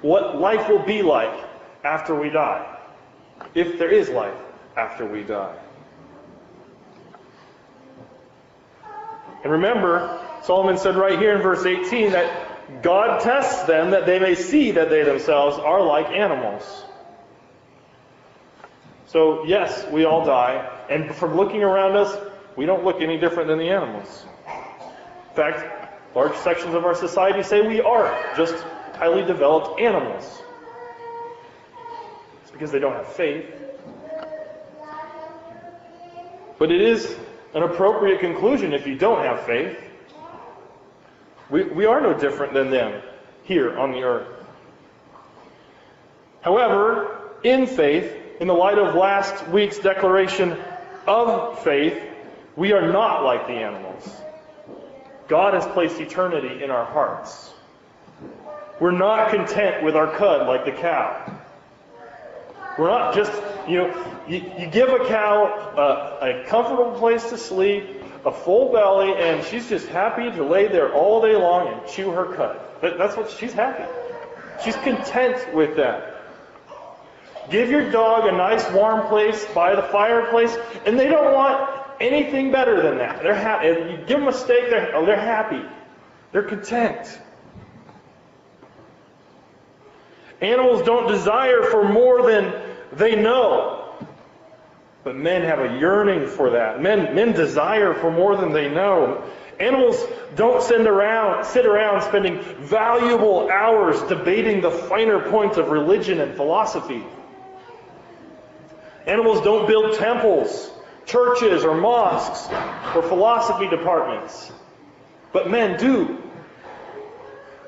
what 0.00 0.38
life 0.38 0.68
will 0.68 0.84
be 0.84 1.02
like 1.02 1.44
after 1.84 2.14
we 2.14 2.30
die, 2.30 2.78
if 3.54 3.78
there 3.78 3.90
is 3.90 4.08
life 4.08 4.34
after 4.76 5.06
we 5.06 5.22
die. 5.22 5.56
And 9.44 9.52
remember, 9.52 10.20
Solomon 10.42 10.78
said 10.78 10.96
right 10.96 11.18
here 11.18 11.34
in 11.34 11.42
verse 11.42 11.64
18 11.64 12.12
that 12.12 12.82
God 12.82 13.20
tests 13.20 13.64
them 13.64 13.90
that 13.90 14.06
they 14.06 14.18
may 14.18 14.34
see 14.34 14.72
that 14.72 14.88
they 14.88 15.02
themselves 15.02 15.58
are 15.58 15.82
like 15.82 16.06
animals. 16.06 16.84
So, 19.06 19.44
yes, 19.44 19.86
we 19.90 20.04
all 20.04 20.24
die, 20.24 20.70
and 20.88 21.14
from 21.14 21.36
looking 21.36 21.62
around 21.62 21.96
us, 21.96 22.16
we 22.56 22.66
don't 22.66 22.84
look 22.84 23.00
any 23.00 23.18
different 23.18 23.48
than 23.48 23.58
the 23.58 23.68
animals. 23.68 24.26
In 25.30 25.36
fact, 25.36 26.14
large 26.14 26.34
sections 26.36 26.74
of 26.74 26.84
our 26.84 26.94
society 26.94 27.42
say 27.42 27.66
we 27.66 27.80
are 27.80 28.34
just 28.36 28.54
highly 28.94 29.24
developed 29.24 29.80
animals. 29.80 30.42
It's 32.42 32.50
because 32.50 32.70
they 32.70 32.78
don't 32.78 32.92
have 32.92 33.08
faith. 33.08 33.46
But 36.58 36.70
it 36.70 36.80
is 36.80 37.16
an 37.54 37.62
appropriate 37.62 38.20
conclusion 38.20 38.72
if 38.72 38.86
you 38.86 38.96
don't 38.96 39.24
have 39.24 39.44
faith. 39.46 39.78
We, 41.50 41.64
we 41.64 41.86
are 41.86 42.00
no 42.00 42.14
different 42.14 42.52
than 42.52 42.70
them 42.70 43.02
here 43.42 43.78
on 43.78 43.92
the 43.92 44.02
earth. 44.02 44.28
However, 46.42 47.30
in 47.42 47.66
faith, 47.66 48.16
in 48.40 48.46
the 48.46 48.54
light 48.54 48.78
of 48.78 48.94
last 48.94 49.48
week's 49.48 49.78
declaration 49.78 50.56
of 51.06 51.62
faith, 51.62 52.11
we 52.56 52.72
are 52.72 52.92
not 52.92 53.24
like 53.24 53.46
the 53.46 53.54
animals. 53.54 54.22
God 55.28 55.54
has 55.54 55.66
placed 55.66 56.00
eternity 56.00 56.62
in 56.62 56.70
our 56.70 56.84
hearts. 56.84 57.52
We're 58.78 58.90
not 58.90 59.30
content 59.30 59.84
with 59.84 59.96
our 59.96 60.14
cud 60.16 60.46
like 60.46 60.64
the 60.64 60.72
cow. 60.72 61.40
We're 62.76 62.88
not 62.88 63.14
just, 63.14 63.32
you 63.68 63.78
know, 63.78 64.22
you, 64.28 64.44
you 64.58 64.66
give 64.66 64.88
a 64.88 65.06
cow 65.06 66.18
a, 66.20 66.42
a 66.42 66.44
comfortable 66.48 66.92
place 66.98 67.28
to 67.30 67.38
sleep, 67.38 68.02
a 68.24 68.32
full 68.32 68.72
belly, 68.72 69.14
and 69.14 69.44
she's 69.44 69.68
just 69.68 69.88
happy 69.88 70.30
to 70.30 70.44
lay 70.44 70.68
there 70.68 70.92
all 70.92 71.22
day 71.22 71.36
long 71.36 71.68
and 71.68 71.86
chew 71.86 72.10
her 72.10 72.34
cud. 72.34 72.60
that's 72.80 73.16
what 73.16 73.30
she's 73.30 73.52
happy. 73.52 73.84
She's 74.64 74.76
content 74.76 75.54
with 75.54 75.76
that. 75.76 76.08
Give 77.50 77.70
your 77.70 77.90
dog 77.90 78.26
a 78.26 78.32
nice 78.32 78.68
warm 78.70 79.08
place 79.08 79.44
by 79.54 79.74
the 79.74 79.82
fireplace, 79.82 80.56
and 80.86 80.98
they 80.98 81.08
don't 81.08 81.34
want 81.34 81.81
anything 82.02 82.50
better 82.50 82.82
than 82.82 82.98
that. 82.98 83.22
They're 83.22 83.34
happy. 83.34 83.68
You 83.68 83.96
give 84.06 84.18
them 84.18 84.28
a 84.28 84.32
steak, 84.32 84.68
they're, 84.70 84.94
oh, 84.94 85.06
they're 85.06 85.16
happy. 85.16 85.62
They're 86.32 86.42
content. 86.42 87.20
Animals 90.40 90.82
don't 90.82 91.08
desire 91.08 91.62
for 91.62 91.88
more 91.88 92.28
than 92.28 92.52
they 92.92 93.14
know. 93.14 93.78
But 95.04 95.16
men 95.16 95.42
have 95.42 95.60
a 95.60 95.78
yearning 95.78 96.26
for 96.26 96.50
that. 96.50 96.82
Men, 96.82 97.14
men 97.14 97.32
desire 97.32 97.94
for 97.94 98.10
more 98.10 98.36
than 98.36 98.52
they 98.52 98.68
know. 98.68 99.24
Animals 99.60 100.04
don't 100.34 100.62
around, 100.88 101.44
sit 101.44 101.66
around 101.66 102.02
spending 102.02 102.40
valuable 102.58 103.48
hours 103.50 104.00
debating 104.02 104.60
the 104.60 104.70
finer 104.70 105.30
points 105.30 105.56
of 105.56 105.68
religion 105.68 106.20
and 106.20 106.34
philosophy. 106.34 107.04
Animals 109.06 109.40
don't 109.42 109.68
build 109.68 109.94
temples 109.94 110.71
churches 111.06 111.64
or 111.64 111.74
mosques 111.74 112.48
or 112.94 113.02
philosophy 113.02 113.68
departments. 113.68 114.52
But 115.32 115.50
men 115.50 115.78
do. 115.78 116.22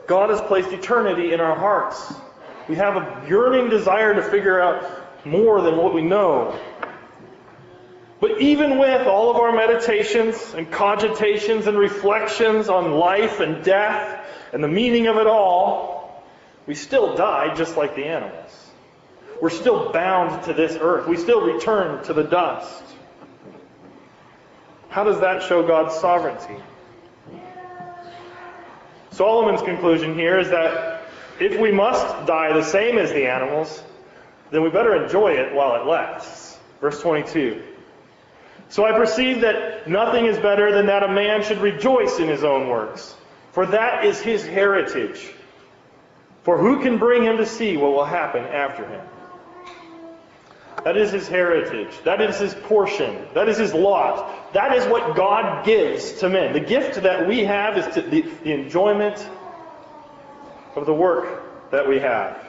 God 0.07 0.31
has 0.31 0.41
placed 0.43 0.73
eternity 0.73 1.33
in 1.33 1.41
our 1.41 1.57
hearts. 1.57 2.15
We 2.69 2.77
have 2.77 2.97
a 2.97 3.27
yearning 3.29 3.71
desire 3.71 4.15
to 4.15 4.23
figure 4.23 4.61
out 4.61 5.27
more 5.27 5.63
than 5.63 5.77
what 5.77 5.95
we 5.95 6.03
know. 6.03 6.59
But 8.21 8.41
even 8.41 8.79
with 8.79 9.07
all 9.07 9.31
of 9.31 9.37
our 9.37 9.53
meditations 9.53 10.55
and 10.55 10.71
cogitations 10.71 11.67
and 11.67 11.77
reflections 11.77 12.69
on 12.69 12.93
life 12.93 13.41
and 13.41 13.63
death 13.63 14.27
and 14.53 14.65
the 14.65 14.69
meaning 14.69 15.09
of 15.09 15.17
it 15.17 15.27
all, 15.27 16.25
we 16.67 16.75
still 16.75 17.17
die 17.17 17.55
just 17.55 17.77
like 17.77 17.95
the 17.95 18.05
animals. 18.05 18.71
We're 19.43 19.51
still 19.51 19.93
bound 19.93 20.45
to 20.45 20.55
this 20.55 20.77
earth. 20.81 21.07
We 21.07 21.17
still 21.17 21.43
return 21.43 22.03
to 22.05 22.15
the 22.15 22.23
dust. 22.23 22.83
How 24.95 25.03
does 25.03 25.19
that 25.19 25.43
show 25.43 25.67
God's 25.67 25.93
sovereignty? 25.97 26.55
Solomon's 29.11 29.61
conclusion 29.61 30.15
here 30.15 30.39
is 30.39 30.51
that 30.51 31.03
if 31.41 31.59
we 31.59 31.73
must 31.73 32.29
die 32.29 32.53
the 32.53 32.63
same 32.63 32.99
as 32.99 33.11
the 33.11 33.27
animals, 33.27 33.83
then 34.53 34.63
we 34.63 34.71
better 34.71 35.03
enjoy 35.03 35.33
it 35.33 35.53
while 35.53 35.75
it 35.75 35.85
lasts. 35.85 36.61
Verse 36.81 37.01
22. 37.01 37.61
So 38.69 38.85
I 38.85 38.93
perceive 38.93 39.41
that 39.41 39.89
nothing 39.89 40.27
is 40.27 40.39
better 40.39 40.71
than 40.71 40.87
that 40.87 41.03
a 41.03 41.09
man 41.09 41.43
should 41.43 41.59
rejoice 41.59 42.21
in 42.21 42.29
his 42.29 42.45
own 42.45 42.69
works, 42.69 43.17
for 43.51 43.67
that 43.67 44.05
is 44.05 44.21
his 44.21 44.47
heritage. 44.47 45.33
For 46.45 46.57
who 46.57 46.81
can 46.85 46.99
bring 46.99 47.25
him 47.25 47.39
to 47.39 47.47
see 47.47 47.77
what 47.77 47.91
will 47.91 48.05
happen 48.05 48.45
after 48.45 48.87
him? 48.87 49.05
That 50.83 50.97
is 50.97 51.13
his 51.13 51.29
heritage. 51.29 51.95
That 52.05 52.21
is 52.21 52.39
his 52.39 52.55
portion. 52.55 53.27
That 53.35 53.49
is 53.49 53.59
his 53.59 53.73
lot. 53.73 54.53
That 54.53 54.75
is 54.77 54.87
what 54.87 55.17
God 55.17 55.65
gives 55.65 56.13
to 56.15 56.29
men. 56.29 56.53
The 56.53 56.61
gift 56.61 57.03
that 57.03 57.27
we 57.27 57.45
have 57.45 57.79
is 57.79 57.95
the, 57.95 58.23
the 58.43 58.53
enjoyment 58.53 59.27
of 60.75 60.87
the 60.87 60.95
work 60.95 61.71
that 61.71 61.89
we 61.89 62.01
have. 62.01 62.45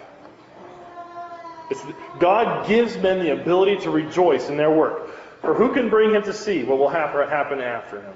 It's, 1.70 1.82
God 2.20 2.68
gives 2.68 2.98
men 2.98 3.20
the 3.24 3.34
ability 3.34 3.78
to 3.84 3.90
rejoice 3.90 4.50
in 4.50 4.58
their 4.58 4.72
work. 4.72 5.10
For 5.42 5.54
who 5.54 5.74
can 5.74 5.90
bring 5.90 6.14
him 6.14 6.24
to 6.24 6.34
see 6.34 6.64
what 6.64 6.78
will 6.78 6.90
happen, 6.90 7.28
happen 7.30 7.62
after 7.62 8.02
him? 8.02 8.14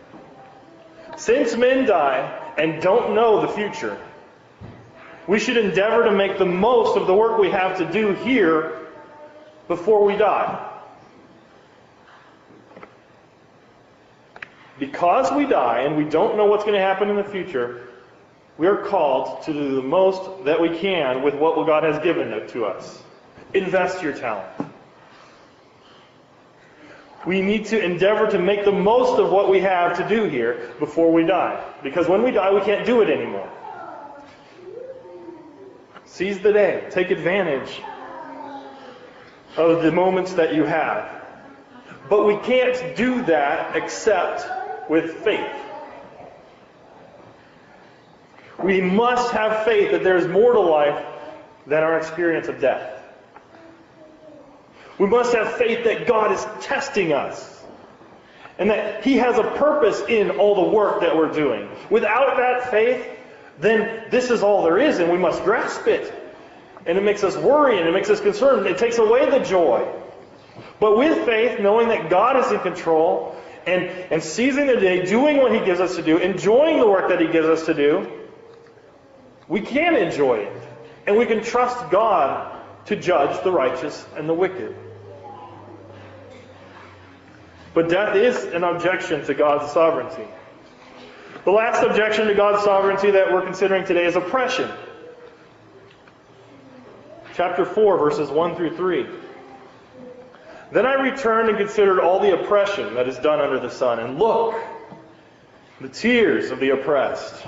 Since 1.17 1.56
men 1.56 1.86
die 1.86 2.54
and 2.58 2.82
don't 2.82 3.13
know 3.13 3.41
the 3.41 3.48
future, 3.50 3.98
we 5.28 5.39
should 5.39 5.58
endeavor 5.58 6.06
to 6.06 6.12
make 6.12 6.38
the 6.38 6.45
most 6.45 6.98
of 6.98 7.08
the 7.08 7.13
work 7.13 7.38
we 7.38 7.52
have 7.52 7.78
to 7.78 7.91
do 7.91 8.13
here 8.15 8.78
before 9.69 10.03
we 10.03 10.17
die. 10.17 10.65
Because 14.79 15.32
we 15.32 15.45
die 15.45 15.82
and 15.82 15.95
we 15.95 16.03
don't 16.03 16.36
know 16.36 16.45
what's 16.45 16.63
going 16.63 16.75
to 16.75 16.82
happen 16.82 17.10
in 17.10 17.15
the 17.15 17.23
future, 17.23 17.88
we 18.58 18.67
are 18.67 18.77
called 18.77 19.43
to 19.43 19.53
do 19.53 19.75
the 19.75 19.82
most 19.82 20.43
that 20.43 20.60
we 20.60 20.77
can 20.77 21.21
with 21.21 21.36
what 21.36 21.55
God 21.65 21.84
has 21.84 22.01
given 22.03 22.47
to 22.47 22.65
us. 22.65 23.01
Invest 23.53 24.01
your 24.01 24.13
talent. 24.13 24.49
We 27.27 27.41
need 27.41 27.65
to 27.65 27.84
endeavor 27.84 28.27
to 28.32 28.39
make 28.39 28.65
the 28.65 28.71
most 28.71 29.19
of 29.19 29.29
what 29.32 29.49
we 29.49 29.60
have 29.60 29.97
to 29.97 30.08
do 30.08 30.23
here 30.23 30.73
before 30.79 31.12
we 31.12 31.25
die. 31.25 31.63
Because 31.84 32.08
when 32.08 32.23
we 32.23 32.32
die, 32.32 32.51
we 32.51 32.62
can't 32.62 32.86
do 32.86 33.01
it 33.01 33.10
anymore. 33.10 33.49
Seize 36.05 36.39
the 36.39 36.53
day. 36.53 36.88
Take 36.89 37.12
advantage 37.12 37.82
of 39.57 39.83
the 39.83 39.91
moments 39.91 40.33
that 40.33 40.53
you 40.53 40.63
have. 40.65 41.19
But 42.09 42.25
we 42.25 42.38
can't 42.38 42.95
do 42.95 43.23
that 43.23 43.75
except 43.75 44.89
with 44.89 45.12
faith. 45.23 45.51
We 48.63 48.81
must 48.81 49.31
have 49.31 49.63
faith 49.63 49.91
that 49.91 50.03
there's 50.03 50.27
more 50.27 50.53
to 50.53 50.59
life 50.59 51.05
than 51.67 51.83
our 51.83 51.97
experience 51.97 52.47
of 52.47 52.59
death. 52.59 53.03
We 54.97 55.07
must 55.07 55.33
have 55.33 55.53
faith 55.53 55.85
that 55.85 56.07
God 56.07 56.31
is 56.33 56.45
testing 56.62 57.13
us 57.13 57.63
and 58.57 58.69
that 58.69 59.03
He 59.03 59.15
has 59.17 59.38
a 59.38 59.43
purpose 59.43 60.01
in 60.09 60.31
all 60.31 60.55
the 60.55 60.69
work 60.75 60.99
that 61.01 61.15
we're 61.15 61.31
doing. 61.31 61.69
Without 61.89 62.35
that 62.38 62.69
faith, 62.69 63.07
then 63.59 64.09
this 64.09 64.29
is 64.29 64.43
all 64.43 64.63
there 64.63 64.77
is, 64.77 64.99
and 64.99 65.09
we 65.09 65.17
must 65.17 65.43
grasp 65.43 65.88
it 65.88 66.13
and 66.85 66.97
it 66.97 67.03
makes 67.03 67.23
us 67.23 67.35
worry 67.37 67.77
and 67.77 67.87
it 67.87 67.91
makes 67.91 68.09
us 68.09 68.19
concerned. 68.19 68.65
It 68.65 68.77
takes 68.77 68.97
away 68.97 69.29
the 69.29 69.39
joy. 69.39 69.87
But 70.79 70.97
with 70.97 71.25
faith, 71.25 71.59
knowing 71.59 71.89
that 71.89 72.09
God 72.09 72.37
is 72.37 72.51
in 72.51 72.59
control 72.59 73.35
and, 73.65 73.83
and 73.83 74.23
seizing 74.23 74.67
the 74.67 74.77
day, 74.77 75.05
doing 75.05 75.37
what 75.37 75.53
He 75.53 75.59
gives 75.59 75.79
us 75.79 75.95
to 75.97 76.01
do, 76.01 76.17
enjoying 76.17 76.79
the 76.79 76.87
work 76.87 77.09
that 77.09 77.19
He 77.19 77.27
gives 77.27 77.47
us 77.47 77.65
to 77.65 77.73
do, 77.73 78.09
we 79.47 79.61
can 79.61 79.95
enjoy 79.95 80.39
it. 80.39 80.63
And 81.05 81.17
we 81.17 81.25
can 81.25 81.43
trust 81.43 81.89
God 81.89 82.57
to 82.85 82.95
judge 82.95 83.43
the 83.43 83.51
righteous 83.51 84.05
and 84.15 84.29
the 84.29 84.33
wicked. 84.33 84.75
But 87.73 87.89
death 87.89 88.15
is 88.15 88.43
an 88.45 88.63
objection 88.63 89.25
to 89.25 89.33
God's 89.33 89.71
sovereignty. 89.71 90.27
The 91.45 91.51
last 91.51 91.83
objection 91.83 92.27
to 92.27 92.35
God's 92.35 92.63
sovereignty 92.63 93.11
that 93.11 93.31
we're 93.31 93.45
considering 93.45 93.85
today 93.85 94.05
is 94.05 94.15
oppression 94.15 94.69
chapter 97.39 97.63
4, 97.63 97.97
verses 97.97 98.30
1 98.30 98.58
through 98.58 98.75
3. 98.75 99.08
Then 100.73 100.86
I 100.86 100.95
returned 100.95 101.47
and 101.47 101.58
considered 101.58 102.02
all 102.02 102.19
the 102.19 102.38
oppression 102.38 102.95
that 102.95 103.08
is 103.08 103.17
done 103.19 103.39
under 103.39 103.58
the 103.62 103.69
sun, 103.69 103.99
and 103.99 104.19
look, 104.19 104.62
the 105.80 105.88
tears 105.88 106.52
of 106.52 106.60
the 106.60 106.71
oppressed. 106.71 107.47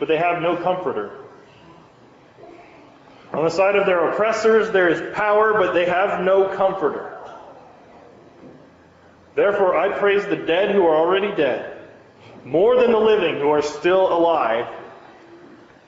But 0.00 0.08
they 0.08 0.16
have 0.16 0.42
no 0.42 0.56
comforter. 0.56 1.20
On 3.32 3.44
the 3.44 3.50
side 3.50 3.76
of 3.76 3.86
their 3.86 4.10
oppressors, 4.10 4.72
there 4.72 4.88
is 4.88 5.14
power, 5.14 5.52
but 5.52 5.72
they 5.72 5.84
have 5.84 6.24
no 6.24 6.48
comforter. 6.48 7.16
Therefore, 9.36 9.76
I 9.76 9.96
praise 10.00 10.26
the 10.26 10.34
dead 10.34 10.74
who 10.74 10.84
are 10.84 10.96
already 10.96 11.32
dead, 11.36 11.78
more 12.44 12.74
than 12.74 12.90
the 12.90 12.98
living 12.98 13.36
who 13.36 13.50
are 13.50 13.62
still 13.62 14.12
alive. 14.12 14.66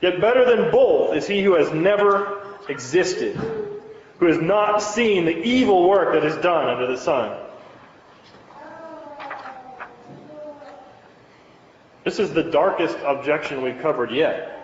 Yet 0.00 0.20
better 0.20 0.44
than 0.44 0.70
both 0.70 1.16
is 1.16 1.26
he 1.26 1.42
who 1.42 1.54
has 1.54 1.72
never 1.72 2.42
existed, 2.68 3.36
who 4.18 4.26
has 4.26 4.38
not 4.38 4.78
seen 4.78 5.24
the 5.24 5.36
evil 5.36 5.88
work 5.88 6.14
that 6.14 6.24
is 6.24 6.36
done 6.36 6.68
under 6.68 6.86
the 6.86 6.96
sun. 6.96 7.36
This 12.04 12.18
is 12.18 12.32
the 12.32 12.44
darkest 12.44 12.96
objection 13.04 13.62
we've 13.62 13.80
covered 13.80 14.10
yet. 14.10 14.54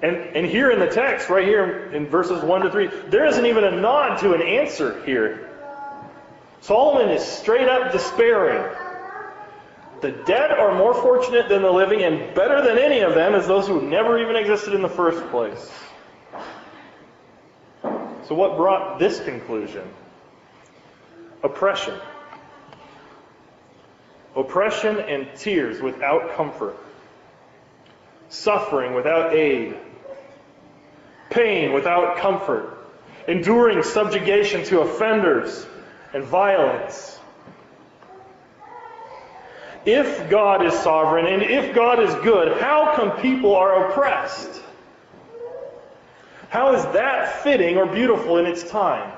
And, 0.00 0.16
and 0.16 0.46
here 0.46 0.70
in 0.70 0.78
the 0.78 0.86
text, 0.86 1.28
right 1.28 1.46
here 1.46 1.92
in 1.92 2.06
verses 2.06 2.42
1 2.42 2.62
to 2.62 2.70
3, 2.70 2.86
there 3.08 3.26
isn't 3.26 3.44
even 3.44 3.64
a 3.64 3.72
nod 3.72 4.18
to 4.20 4.32
an 4.32 4.42
answer 4.42 5.04
here. 5.04 5.50
Solomon 6.60 7.10
is 7.10 7.24
straight 7.24 7.68
up 7.68 7.90
despairing. 7.90 8.77
The 10.00 10.12
dead 10.12 10.52
are 10.52 10.76
more 10.76 10.94
fortunate 10.94 11.48
than 11.48 11.62
the 11.62 11.70
living, 11.70 12.02
and 12.02 12.34
better 12.34 12.62
than 12.62 12.78
any 12.78 13.00
of 13.00 13.14
them 13.14 13.34
is 13.34 13.46
those 13.46 13.66
who 13.66 13.82
never 13.82 14.20
even 14.20 14.36
existed 14.36 14.74
in 14.74 14.82
the 14.82 14.88
first 14.88 15.24
place. 15.30 15.70
So, 18.28 18.34
what 18.34 18.56
brought 18.56 18.98
this 18.98 19.20
conclusion? 19.20 19.88
Oppression. 21.42 21.98
Oppression 24.36 25.00
and 25.00 25.28
tears 25.34 25.80
without 25.80 26.36
comfort. 26.36 26.76
Suffering 28.28 28.94
without 28.94 29.34
aid. 29.34 29.76
Pain 31.30 31.72
without 31.72 32.18
comfort. 32.18 32.86
Enduring 33.26 33.82
subjugation 33.82 34.62
to 34.64 34.80
offenders 34.82 35.66
and 36.14 36.22
violence. 36.22 37.17
If 39.84 40.28
God 40.28 40.64
is 40.64 40.74
sovereign 40.74 41.26
and 41.26 41.42
if 41.42 41.74
God 41.74 42.00
is 42.00 42.14
good, 42.16 42.60
how 42.60 42.94
come 42.94 43.12
people 43.22 43.54
are 43.54 43.88
oppressed? 43.88 44.62
How 46.48 46.74
is 46.74 46.82
that 46.94 47.42
fitting 47.42 47.76
or 47.76 47.86
beautiful 47.86 48.38
in 48.38 48.46
its 48.46 48.68
time? 48.68 49.12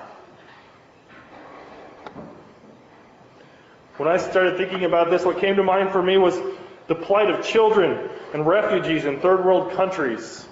When 3.96 4.08
I 4.08 4.16
started 4.16 4.56
thinking 4.56 4.84
about 4.84 5.10
this, 5.10 5.24
what 5.24 5.38
came 5.40 5.56
to 5.56 5.62
mind 5.62 5.90
for 5.90 6.02
me 6.02 6.16
was 6.16 6.34
the 6.86 6.94
plight 6.94 7.30
of 7.30 7.44
children 7.44 8.08
and 8.32 8.46
refugees 8.46 9.04
in 9.04 9.20
third 9.20 9.44
world 9.44 9.72
countries, 9.72 10.46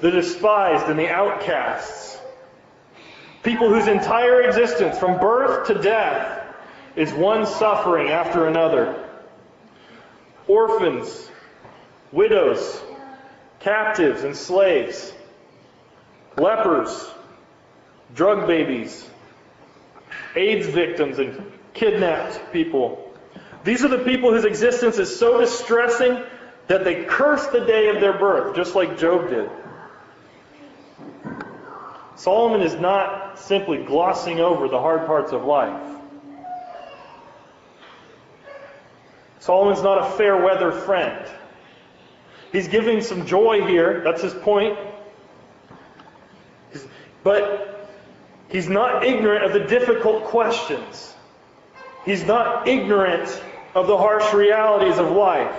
the 0.00 0.10
despised 0.10 0.86
and 0.88 0.98
the 0.98 1.08
outcasts, 1.08 2.18
people 3.42 3.68
whose 3.68 3.86
entire 3.86 4.42
existence, 4.42 4.98
from 4.98 5.20
birth 5.20 5.68
to 5.68 5.74
death, 5.74 6.43
is 6.96 7.12
one 7.12 7.46
suffering 7.46 8.08
after 8.08 8.46
another. 8.46 9.08
Orphans, 10.46 11.30
widows, 12.12 12.82
captives 13.60 14.24
and 14.24 14.36
slaves, 14.36 15.12
lepers, 16.36 17.10
drug 18.14 18.46
babies, 18.46 19.08
AIDS 20.36 20.66
victims, 20.66 21.18
and 21.18 21.52
kidnapped 21.72 22.52
people. 22.52 23.12
These 23.64 23.84
are 23.84 23.88
the 23.88 24.04
people 24.04 24.30
whose 24.30 24.44
existence 24.44 24.98
is 24.98 25.18
so 25.18 25.40
distressing 25.40 26.22
that 26.66 26.84
they 26.84 27.04
curse 27.04 27.46
the 27.48 27.60
day 27.60 27.88
of 27.88 28.00
their 28.00 28.12
birth, 28.12 28.54
just 28.54 28.74
like 28.74 28.98
Job 28.98 29.28
did. 29.28 29.50
Solomon 32.16 32.60
is 32.60 32.74
not 32.74 33.38
simply 33.38 33.82
glossing 33.84 34.40
over 34.40 34.68
the 34.68 34.78
hard 34.78 35.06
parts 35.06 35.32
of 35.32 35.44
life. 35.44 35.94
Solomon's 39.44 39.82
not 39.82 39.98
a 39.98 40.16
fair 40.16 40.42
weather 40.42 40.72
friend. 40.72 41.22
He's 42.50 42.66
giving 42.66 43.02
some 43.02 43.26
joy 43.26 43.66
here. 43.66 44.00
That's 44.02 44.22
his 44.22 44.32
point. 44.32 44.78
But 47.22 47.90
he's 48.48 48.70
not 48.70 49.04
ignorant 49.04 49.44
of 49.44 49.52
the 49.52 49.68
difficult 49.68 50.24
questions. 50.24 51.12
He's 52.06 52.24
not 52.24 52.66
ignorant 52.66 53.28
of 53.74 53.86
the 53.86 53.98
harsh 53.98 54.32
realities 54.32 54.96
of 54.96 55.10
life. 55.10 55.54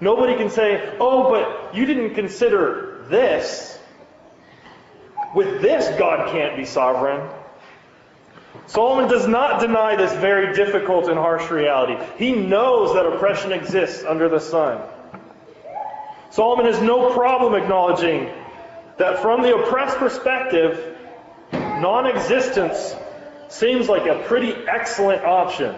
Nobody 0.00 0.34
can 0.36 0.48
say, 0.48 0.96
oh, 0.98 1.28
but 1.28 1.74
you 1.74 1.84
didn't 1.84 2.14
consider 2.14 3.04
this. 3.10 3.78
With 5.34 5.60
this, 5.60 5.86
God 5.98 6.32
can't 6.32 6.56
be 6.56 6.64
sovereign. 6.64 7.28
Solomon 8.70 9.10
does 9.10 9.26
not 9.26 9.60
deny 9.60 9.96
this 9.96 10.12
very 10.20 10.54
difficult 10.54 11.08
and 11.08 11.18
harsh 11.18 11.50
reality. 11.50 11.96
He 12.18 12.30
knows 12.30 12.94
that 12.94 13.04
oppression 13.04 13.50
exists 13.50 14.04
under 14.04 14.28
the 14.28 14.38
sun. 14.38 14.80
Solomon 16.30 16.66
has 16.66 16.80
no 16.80 17.12
problem 17.12 17.60
acknowledging 17.60 18.30
that 18.96 19.18
from 19.22 19.42
the 19.42 19.56
oppressed 19.56 19.96
perspective, 19.96 20.96
non 21.52 22.06
existence 22.06 22.94
seems 23.48 23.88
like 23.88 24.06
a 24.06 24.22
pretty 24.28 24.52
excellent 24.52 25.24
option. 25.24 25.74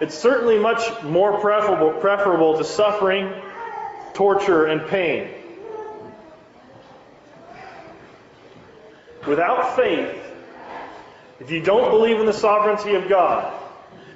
It's 0.00 0.16
certainly 0.16 0.60
much 0.60 1.02
more 1.02 1.40
preferable, 1.40 2.00
preferable 2.00 2.56
to 2.58 2.64
suffering, 2.64 3.34
torture, 4.14 4.66
and 4.66 4.86
pain. 4.86 5.30
Without 9.26 9.76
faith, 9.76 10.16
if 11.40 11.50
you 11.50 11.60
don't 11.60 11.90
believe 11.90 12.20
in 12.20 12.26
the 12.26 12.32
sovereignty 12.32 12.94
of 12.94 13.08
God, 13.08 13.52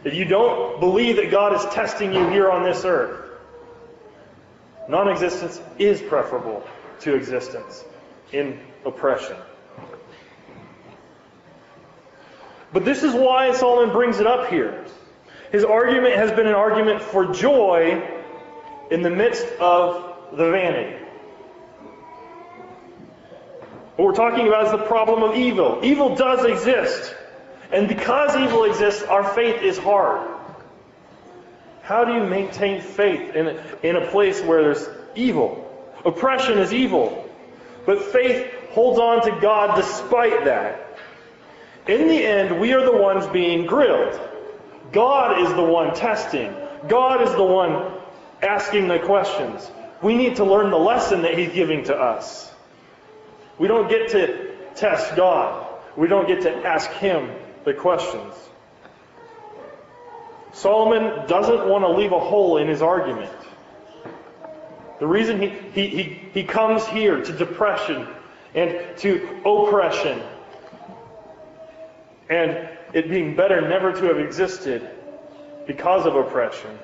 if 0.04 0.14
you 0.14 0.24
don't 0.24 0.80
believe 0.80 1.16
that 1.16 1.30
God 1.30 1.54
is 1.54 1.64
testing 1.74 2.12
you 2.12 2.28
here 2.28 2.50
on 2.50 2.62
this 2.62 2.84
earth, 2.84 3.20
non 4.88 5.08
existence 5.08 5.60
is 5.78 6.00
preferable 6.02 6.62
to 7.00 7.14
existence 7.14 7.84
in 8.32 8.60
oppression. 8.84 9.36
But 12.72 12.84
this 12.84 13.02
is 13.02 13.14
why 13.14 13.52
Solomon 13.52 13.94
brings 13.94 14.20
it 14.20 14.26
up 14.26 14.48
here. 14.48 14.84
His 15.52 15.64
argument 15.64 16.16
has 16.16 16.32
been 16.32 16.46
an 16.46 16.54
argument 16.54 17.00
for 17.00 17.32
joy 17.32 18.02
in 18.90 19.02
the 19.02 19.10
midst 19.10 19.46
of 19.60 20.36
the 20.36 20.50
vanity. 20.50 21.03
What 23.96 24.06
we're 24.06 24.14
talking 24.14 24.48
about 24.48 24.66
is 24.66 24.72
the 24.72 24.86
problem 24.86 25.22
of 25.22 25.36
evil. 25.36 25.80
Evil 25.82 26.16
does 26.16 26.44
exist. 26.44 27.14
And 27.70 27.88
because 27.88 28.36
evil 28.36 28.64
exists, 28.64 29.02
our 29.02 29.24
faith 29.34 29.62
is 29.62 29.78
hard. 29.78 30.30
How 31.82 32.04
do 32.04 32.14
you 32.14 32.24
maintain 32.24 32.80
faith 32.80 33.34
in 33.34 33.46
a, 33.46 33.64
in 33.82 33.96
a 33.96 34.06
place 34.10 34.40
where 34.40 34.62
there's 34.62 34.88
evil? 35.14 35.60
Oppression 36.04 36.58
is 36.58 36.72
evil. 36.72 37.28
But 37.86 38.02
faith 38.02 38.50
holds 38.70 38.98
on 38.98 39.22
to 39.24 39.40
God 39.40 39.76
despite 39.76 40.44
that. 40.44 40.98
In 41.86 42.08
the 42.08 42.24
end, 42.24 42.58
we 42.58 42.72
are 42.72 42.84
the 42.84 42.96
ones 42.96 43.26
being 43.26 43.66
grilled. 43.66 44.18
God 44.92 45.40
is 45.42 45.52
the 45.54 45.62
one 45.62 45.94
testing. 45.94 46.54
God 46.88 47.22
is 47.22 47.30
the 47.34 47.44
one 47.44 47.92
asking 48.42 48.88
the 48.88 48.98
questions. 48.98 49.70
We 50.02 50.16
need 50.16 50.36
to 50.36 50.44
learn 50.44 50.70
the 50.70 50.78
lesson 50.78 51.22
that 51.22 51.36
He's 51.36 51.52
giving 51.52 51.84
to 51.84 51.94
us. 51.94 52.53
We 53.58 53.68
don't 53.68 53.88
get 53.88 54.10
to 54.10 54.54
test 54.74 55.16
God. 55.16 55.66
We 55.96 56.08
don't 56.08 56.26
get 56.26 56.42
to 56.42 56.52
ask 56.66 56.90
Him 56.90 57.30
the 57.64 57.74
questions. 57.74 58.34
Solomon 60.52 61.26
doesn't 61.26 61.68
want 61.68 61.84
to 61.84 61.88
leave 61.88 62.12
a 62.12 62.20
hole 62.20 62.58
in 62.58 62.68
his 62.68 62.80
argument. 62.80 63.32
The 65.00 65.06
reason 65.06 65.40
he, 65.40 65.48
he, 65.48 65.88
he, 65.88 66.02
he 66.32 66.44
comes 66.44 66.86
here 66.86 67.20
to 67.20 67.32
depression 67.32 68.06
and 68.54 68.96
to 68.98 69.40
oppression 69.44 70.22
and 72.30 72.68
it 72.92 73.10
being 73.10 73.34
better 73.36 73.60
never 73.60 73.92
to 73.92 74.04
have 74.06 74.18
existed 74.18 74.88
because 75.66 76.06
of 76.06 76.16
oppression 76.16 76.78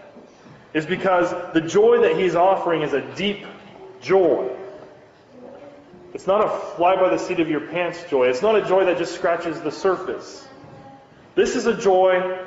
is 0.74 0.84
because 0.84 1.30
the 1.54 1.60
joy 1.60 2.02
that 2.02 2.16
he's 2.16 2.34
offering 2.34 2.82
is 2.82 2.92
a 2.92 3.00
deep 3.14 3.46
joy. 4.00 4.50
It's 6.12 6.26
not 6.26 6.44
a 6.44 6.48
fly 6.76 6.96
by 6.96 7.08
the 7.10 7.18
seat 7.18 7.40
of 7.40 7.48
your 7.48 7.60
pants 7.68 8.02
joy. 8.10 8.28
It's 8.28 8.42
not 8.42 8.56
a 8.56 8.66
joy 8.66 8.86
that 8.86 8.98
just 8.98 9.14
scratches 9.14 9.60
the 9.60 9.70
surface. 9.70 10.46
This 11.34 11.56
is 11.56 11.66
a 11.66 11.76
joy 11.76 12.44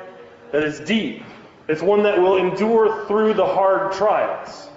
that 0.52 0.62
is 0.62 0.80
deep. 0.80 1.22
It's 1.66 1.80
one 1.82 2.02
that 2.02 2.20
will 2.20 2.36
endure 2.36 3.06
through 3.06 3.34
the 3.34 3.46
hard 3.46 3.92
trials. 3.92 4.68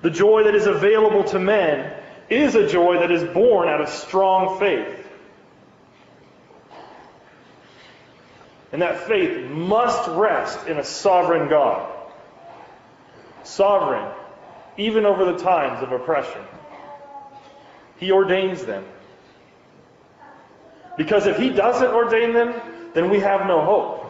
The 0.00 0.10
joy 0.10 0.44
that 0.44 0.54
is 0.54 0.66
available 0.66 1.24
to 1.24 1.38
men 1.38 1.92
is 2.30 2.54
a 2.54 2.66
joy 2.68 3.00
that 3.00 3.10
is 3.10 3.22
born 3.34 3.68
out 3.68 3.80
of 3.80 3.88
strong 3.88 4.58
faith. 4.58 4.94
And 8.72 8.82
that 8.82 9.06
faith 9.06 9.50
must 9.50 10.08
rest 10.10 10.66
in 10.66 10.78
a 10.78 10.84
sovereign 10.84 11.48
God. 11.48 11.90
sovereign, 13.44 14.06
even 14.76 15.06
over 15.06 15.24
the 15.24 15.38
times 15.38 15.82
of 15.82 15.92
oppression. 15.92 16.42
He 17.98 18.12
ordains 18.12 18.64
them. 18.64 18.84
Because 20.96 21.26
if 21.26 21.36
He 21.36 21.50
doesn't 21.50 21.90
ordain 21.90 22.32
them, 22.32 22.54
then 22.94 23.10
we 23.10 23.20
have 23.20 23.46
no 23.46 23.64
hope. 23.64 24.04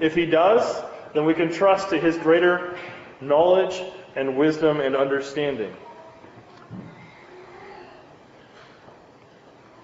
If 0.00 0.14
He 0.14 0.26
does, 0.26 0.82
then 1.14 1.24
we 1.24 1.34
can 1.34 1.52
trust 1.52 1.90
to 1.90 1.98
His 1.98 2.16
greater 2.16 2.76
knowledge 3.20 3.82
and 4.16 4.36
wisdom 4.36 4.80
and 4.80 4.96
understanding. 4.96 5.74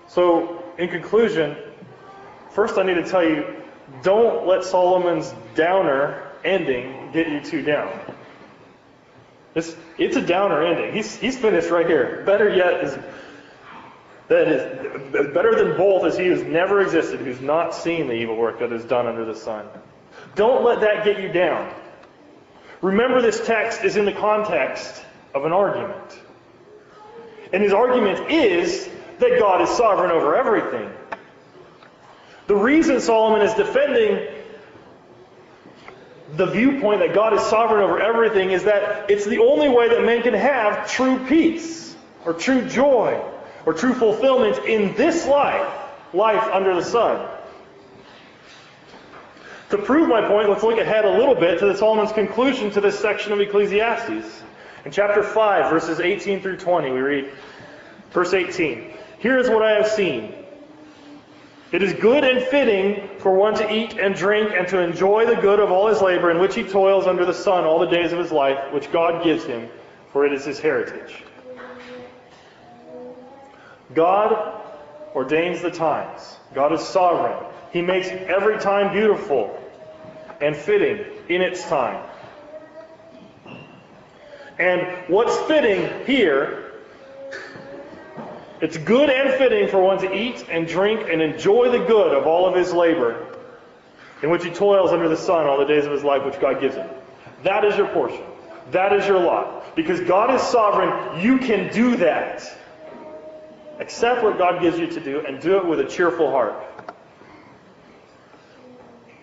So, 0.08 0.64
in 0.78 0.88
conclusion, 0.88 1.56
first 2.50 2.78
I 2.78 2.82
need 2.82 2.94
to 2.94 3.06
tell 3.06 3.22
you 3.22 3.62
don't 4.02 4.46
let 4.46 4.64
Solomon's 4.64 5.34
downer 5.54 6.22
ending 6.44 7.10
get 7.12 7.28
you 7.28 7.40
too 7.40 7.62
down. 7.62 8.15
It's, 9.56 9.74
it's 9.96 10.16
a 10.16 10.20
downer 10.20 10.62
ending. 10.62 10.92
He's, 10.92 11.16
he's 11.16 11.36
finished 11.36 11.70
right 11.70 11.86
here. 11.86 12.22
Better 12.26 12.54
yet 12.54 12.84
is 12.84 12.98
that 14.28 14.48
is 14.48 15.32
better 15.32 15.54
than 15.54 15.76
both 15.76 16.04
is 16.04 16.18
he 16.18 16.26
who's 16.26 16.42
never 16.42 16.80
existed, 16.80 17.20
who's 17.20 17.40
not 17.40 17.74
seen 17.74 18.08
the 18.08 18.12
evil 18.12 18.36
work 18.36 18.58
that 18.58 18.72
is 18.72 18.84
done 18.84 19.06
under 19.06 19.24
the 19.24 19.34
sun. 19.34 19.66
Don't 20.34 20.64
let 20.64 20.80
that 20.80 21.04
get 21.04 21.20
you 21.20 21.32
down. 21.32 21.72
Remember, 22.82 23.22
this 23.22 23.44
text 23.46 23.84
is 23.84 23.96
in 23.96 24.04
the 24.04 24.12
context 24.12 25.02
of 25.32 25.44
an 25.44 25.52
argument. 25.52 26.20
And 27.52 27.62
his 27.62 27.72
argument 27.72 28.30
is 28.30 28.90
that 29.20 29.38
God 29.38 29.62
is 29.62 29.70
sovereign 29.70 30.10
over 30.10 30.36
everything. 30.36 30.90
The 32.48 32.56
reason 32.56 33.00
Solomon 33.00 33.42
is 33.42 33.54
defending 33.54 34.35
the 36.34 36.46
viewpoint 36.46 37.00
that 37.00 37.14
God 37.14 37.34
is 37.34 37.42
sovereign 37.42 37.82
over 37.82 38.00
everything 38.00 38.50
is 38.50 38.64
that 38.64 39.10
it's 39.10 39.26
the 39.26 39.38
only 39.38 39.68
way 39.68 39.88
that 39.88 40.02
men 40.04 40.22
can 40.22 40.34
have 40.34 40.90
true 40.90 41.24
peace 41.26 41.94
or 42.24 42.32
true 42.32 42.66
joy 42.68 43.22
or 43.64 43.72
true 43.72 43.94
fulfillment 43.94 44.64
in 44.64 44.94
this 44.96 45.26
life, 45.26 45.68
life 46.12 46.42
under 46.52 46.74
the 46.74 46.84
sun. 46.84 47.28
To 49.70 49.78
prove 49.78 50.08
my 50.08 50.26
point, 50.26 50.48
let's 50.48 50.62
look 50.62 50.78
ahead 50.78 51.04
a 51.04 51.18
little 51.18 51.34
bit 51.34 51.58
to 51.58 51.66
the 51.66 51.76
Solomon's 51.76 52.12
conclusion 52.12 52.70
to 52.72 52.80
this 52.80 52.98
section 52.98 53.32
of 53.32 53.40
Ecclesiastes. 53.40 54.42
In 54.84 54.92
chapter 54.92 55.24
5, 55.24 55.70
verses 55.70 55.98
18 55.98 56.40
through 56.40 56.58
20, 56.58 56.90
we 56.92 57.00
read, 57.00 57.32
verse 58.12 58.32
18, 58.32 58.92
Here 59.18 59.38
is 59.38 59.50
what 59.50 59.62
I 59.62 59.72
have 59.72 59.88
seen. 59.88 60.35
It 61.76 61.82
is 61.82 61.92
good 61.92 62.24
and 62.24 62.42
fitting 62.42 63.06
for 63.18 63.34
one 63.34 63.54
to 63.56 63.70
eat 63.70 63.98
and 63.98 64.14
drink 64.14 64.50
and 64.56 64.66
to 64.68 64.80
enjoy 64.80 65.26
the 65.26 65.34
good 65.34 65.60
of 65.60 65.70
all 65.70 65.88
his 65.88 66.00
labor 66.00 66.30
in 66.30 66.38
which 66.38 66.54
he 66.54 66.62
toils 66.62 67.06
under 67.06 67.26
the 67.26 67.34
sun 67.34 67.64
all 67.64 67.78
the 67.78 67.86
days 67.86 68.12
of 68.12 68.18
his 68.18 68.32
life, 68.32 68.72
which 68.72 68.90
God 68.90 69.22
gives 69.22 69.44
him, 69.44 69.68
for 70.10 70.24
it 70.24 70.32
is 70.32 70.46
his 70.46 70.58
heritage. 70.58 71.22
God 73.92 74.58
ordains 75.14 75.60
the 75.60 75.70
times. 75.70 76.38
God 76.54 76.72
is 76.72 76.80
sovereign. 76.80 77.44
He 77.74 77.82
makes 77.82 78.08
every 78.08 78.58
time 78.58 78.94
beautiful 78.94 79.62
and 80.40 80.56
fitting 80.56 81.04
in 81.28 81.42
its 81.42 81.62
time. 81.64 82.02
And 84.58 84.80
what's 85.08 85.36
fitting 85.40 86.06
here 86.06 86.65
it's 88.60 88.78
good 88.78 89.10
and 89.10 89.34
fitting 89.34 89.68
for 89.68 89.80
one 89.80 89.98
to 89.98 90.14
eat 90.14 90.46
and 90.48 90.66
drink 90.66 91.08
and 91.10 91.20
enjoy 91.20 91.70
the 91.70 91.84
good 91.84 92.16
of 92.16 92.26
all 92.26 92.46
of 92.46 92.54
his 92.54 92.72
labor, 92.72 93.26
in 94.22 94.30
which 94.30 94.44
he 94.44 94.50
toils 94.50 94.92
under 94.92 95.08
the 95.08 95.16
sun 95.16 95.46
all 95.46 95.58
the 95.58 95.66
days 95.66 95.84
of 95.84 95.92
his 95.92 96.02
life, 96.02 96.24
which 96.24 96.40
God 96.40 96.60
gives 96.60 96.74
him. 96.74 96.88
That 97.42 97.64
is 97.64 97.76
your 97.76 97.88
portion. 97.88 98.22
That 98.70 98.92
is 98.92 99.06
your 99.06 99.20
lot. 99.20 99.76
Because 99.76 100.00
God 100.00 100.34
is 100.34 100.40
sovereign, 100.42 101.20
you 101.20 101.38
can 101.38 101.72
do 101.72 101.96
that. 101.98 102.50
Accept 103.78 104.22
what 104.22 104.38
God 104.38 104.62
gives 104.62 104.78
you 104.78 104.86
to 104.86 105.00
do 105.00 105.20
and 105.26 105.40
do 105.40 105.58
it 105.58 105.66
with 105.66 105.80
a 105.80 105.84
cheerful 105.84 106.30
heart. 106.30 106.54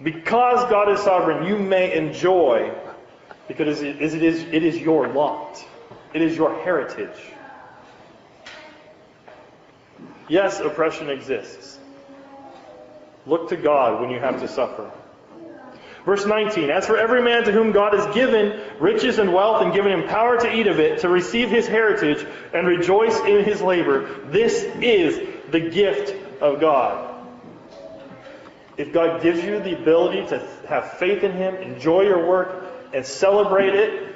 Because 0.04 0.69
God 0.69 0.89
is 0.91 1.00
sovereign, 1.00 1.48
you 1.48 1.58
may 1.58 1.96
enjoy, 1.98 2.72
because 3.48 3.82
it 3.82 4.00
is, 4.00 4.13
it 4.13 4.63
is 4.63 4.78
your 4.78 5.08
lot. 5.08 5.65
It 6.13 6.22
is 6.22 6.38
your 6.38 6.54
heritage. 6.62 7.17
Yes, 10.27 10.59
oppression 10.59 11.09
exists. 11.09 11.79
Look 13.25 13.49
to 13.49 13.57
God 13.57 14.01
when 14.01 14.09
you 14.09 14.19
have 14.19 14.41
to 14.41 14.47
suffer. 14.47 14.91
Verse 16.05 16.25
19 16.25 16.69
As 16.69 16.86
for 16.86 16.97
every 16.97 17.21
man 17.21 17.43
to 17.45 17.51
whom 17.51 17.71
God 17.71 17.93
has 17.93 18.13
given 18.13 18.59
riches 18.79 19.19
and 19.19 19.33
wealth 19.33 19.62
and 19.62 19.73
given 19.73 19.91
him 19.91 20.07
power 20.07 20.39
to 20.39 20.53
eat 20.53 20.67
of 20.67 20.79
it, 20.79 20.99
to 20.99 21.09
receive 21.09 21.49
his 21.49 21.67
heritage 21.67 22.25
and 22.53 22.67
rejoice 22.67 23.17
in 23.21 23.43
his 23.43 23.62
labor, 23.62 24.25
this 24.25 24.63
is 24.81 25.27
the 25.51 25.59
gift 25.59 26.41
of 26.41 26.59
God. 26.59 27.09
If 28.75 28.91
God 28.91 29.21
gives 29.21 29.43
you 29.43 29.59
the 29.59 29.79
ability 29.79 30.27
to 30.27 30.39
have 30.67 30.93
faith 30.93 31.23
in 31.23 31.31
him, 31.33 31.55
enjoy 31.55 32.01
your 32.01 32.27
work, 32.27 32.65
and 32.93 33.05
celebrate 33.05 33.75
it, 33.75 34.15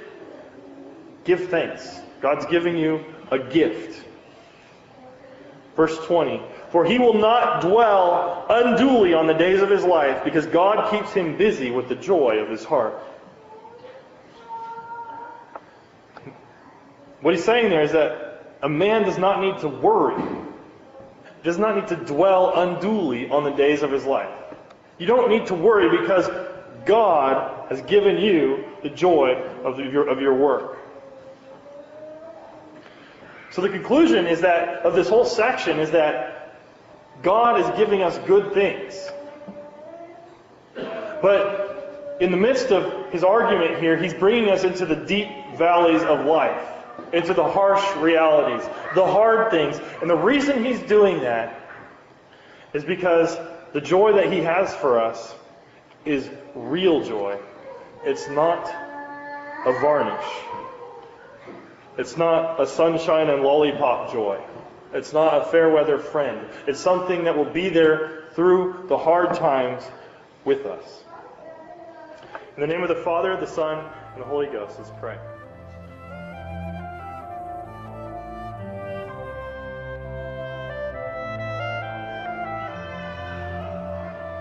give 1.23 1.49
thanks. 1.49 1.99
God's 2.21 2.45
giving 2.47 2.75
you 2.77 3.05
a 3.29 3.37
gift. 3.37 4.03
Verse 5.77 5.97
20 6.05 6.41
For 6.71 6.83
he 6.83 6.97
will 6.99 7.13
not 7.13 7.61
dwell 7.61 8.45
unduly 8.49 9.13
on 9.13 9.27
the 9.27 9.33
days 9.33 9.61
of 9.61 9.69
his 9.69 9.85
life, 9.85 10.25
because 10.25 10.45
God 10.47 10.91
keeps 10.91 11.13
him 11.13 11.37
busy 11.37 11.71
with 11.71 11.87
the 11.87 11.95
joy 11.95 12.39
of 12.39 12.49
his 12.49 12.65
heart. 12.65 12.99
What 17.21 17.33
he's 17.33 17.45
saying 17.45 17.69
there 17.69 17.83
is 17.83 17.93
that 17.93 18.55
a 18.61 18.69
man 18.69 19.03
does 19.03 19.17
not 19.17 19.39
need 19.39 19.59
to 19.59 19.69
worry, 19.69 20.21
does 21.43 21.57
not 21.57 21.75
need 21.75 21.87
to 21.87 21.95
dwell 21.95 22.59
unduly 22.59 23.29
on 23.29 23.43
the 23.43 23.51
days 23.51 23.83
of 23.83 23.91
his 23.91 24.03
life. 24.03 24.33
You 24.97 25.05
don't 25.05 25.29
need 25.29 25.45
to 25.47 25.53
worry 25.53 25.95
because 25.95 26.27
God 26.85 27.69
has 27.69 27.81
given 27.83 28.17
you 28.17 28.65
the 28.81 28.89
joy 28.89 29.33
of 29.63 29.79
your, 29.79 30.09
of 30.09 30.21
your 30.21 30.33
work. 30.33 30.77
So 33.57 33.63
the 33.63 33.69
conclusion 33.69 34.27
is 34.27 34.41
that 34.41 34.85
of 34.85 34.93
this 34.93 35.09
whole 35.09 35.25
section 35.25 35.79
is 35.79 35.89
that 35.89 36.59
God 37.23 37.59
is 37.59 37.67
giving 37.75 38.03
us 38.03 38.15
good 38.27 38.53
things. 38.53 39.09
But 40.75 42.17
in 42.21 42.29
the 42.29 42.37
midst 42.37 42.69
of 42.69 43.11
his 43.11 43.23
argument 43.23 43.79
here, 43.79 43.97
he's 43.97 44.13
bringing 44.13 44.51
us 44.51 44.63
into 44.63 44.85
the 44.85 44.95
deep 44.95 45.29
valleys 45.55 46.03
of 46.03 46.27
life, 46.27 46.69
into 47.13 47.33
the 47.33 47.49
harsh 47.49 47.83
realities, 47.97 48.63
the 48.93 49.03
hard 49.03 49.49
things. 49.49 49.81
And 50.01 50.07
the 50.07 50.15
reason 50.15 50.63
he's 50.63 50.81
doing 50.81 51.21
that 51.21 51.59
is 52.73 52.83
because 52.83 53.35
the 53.73 53.81
joy 53.81 54.13
that 54.13 54.31
he 54.31 54.37
has 54.41 54.71
for 54.75 55.01
us 55.01 55.33
is 56.05 56.29
real 56.53 57.03
joy. 57.03 57.39
It's 58.03 58.29
not 58.29 58.67
a 59.65 59.71
varnish. 59.81 60.56
It's 61.97 62.15
not 62.15 62.61
a 62.61 62.67
sunshine 62.67 63.27
and 63.29 63.41
lollipop 63.41 64.11
joy. 64.11 64.39
It's 64.93 65.13
not 65.13 65.41
a 65.41 65.45
fair 65.45 65.71
weather 65.71 65.97
friend. 65.97 66.47
It's 66.67 66.79
something 66.79 67.23
that 67.23 67.35
will 67.35 67.51
be 67.51 67.69
there 67.69 68.25
through 68.33 68.85
the 68.87 68.97
hard 68.97 69.33
times 69.33 69.83
with 70.45 70.67
us. 70.67 71.03
In 72.55 72.61
the 72.61 72.67
name 72.67 72.83
of 72.83 72.89
the 72.89 73.01
Father, 73.03 73.35
the 73.37 73.47
Son, 73.47 73.83
and 74.13 74.21
the 74.21 74.27
Holy 74.27 74.45
Ghost, 74.45 74.77
let's 74.77 74.91
pray. 74.99 75.17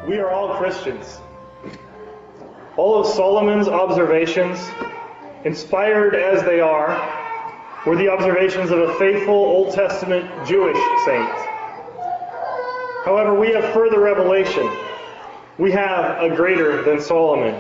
We 0.07 0.19
are 0.19 0.31
all 0.31 0.59
Christians. 0.59 1.21
All 2.77 3.01
of 3.01 3.07
Solomon's 3.07 3.67
observations, 3.67 4.59
inspired 5.45 6.15
as 6.15 6.43
they 6.43 6.61
are, 6.61 7.16
were 7.87 7.97
the 7.97 8.09
observations 8.09 8.73
of 8.73 8.81
a 8.81 8.99
faithful 8.99 9.35
Old 9.35 9.73
Testament 9.73 10.29
Jewish 10.47 10.77
saint. 11.05 11.31
However, 13.05 13.39
we 13.39 13.53
have 13.53 13.73
further 13.73 14.01
revelation. 14.01 14.69
We 15.57 15.71
have 15.71 16.21
a 16.21 16.35
greater 16.35 16.83
than 16.83 17.01
Solomon. 17.01 17.55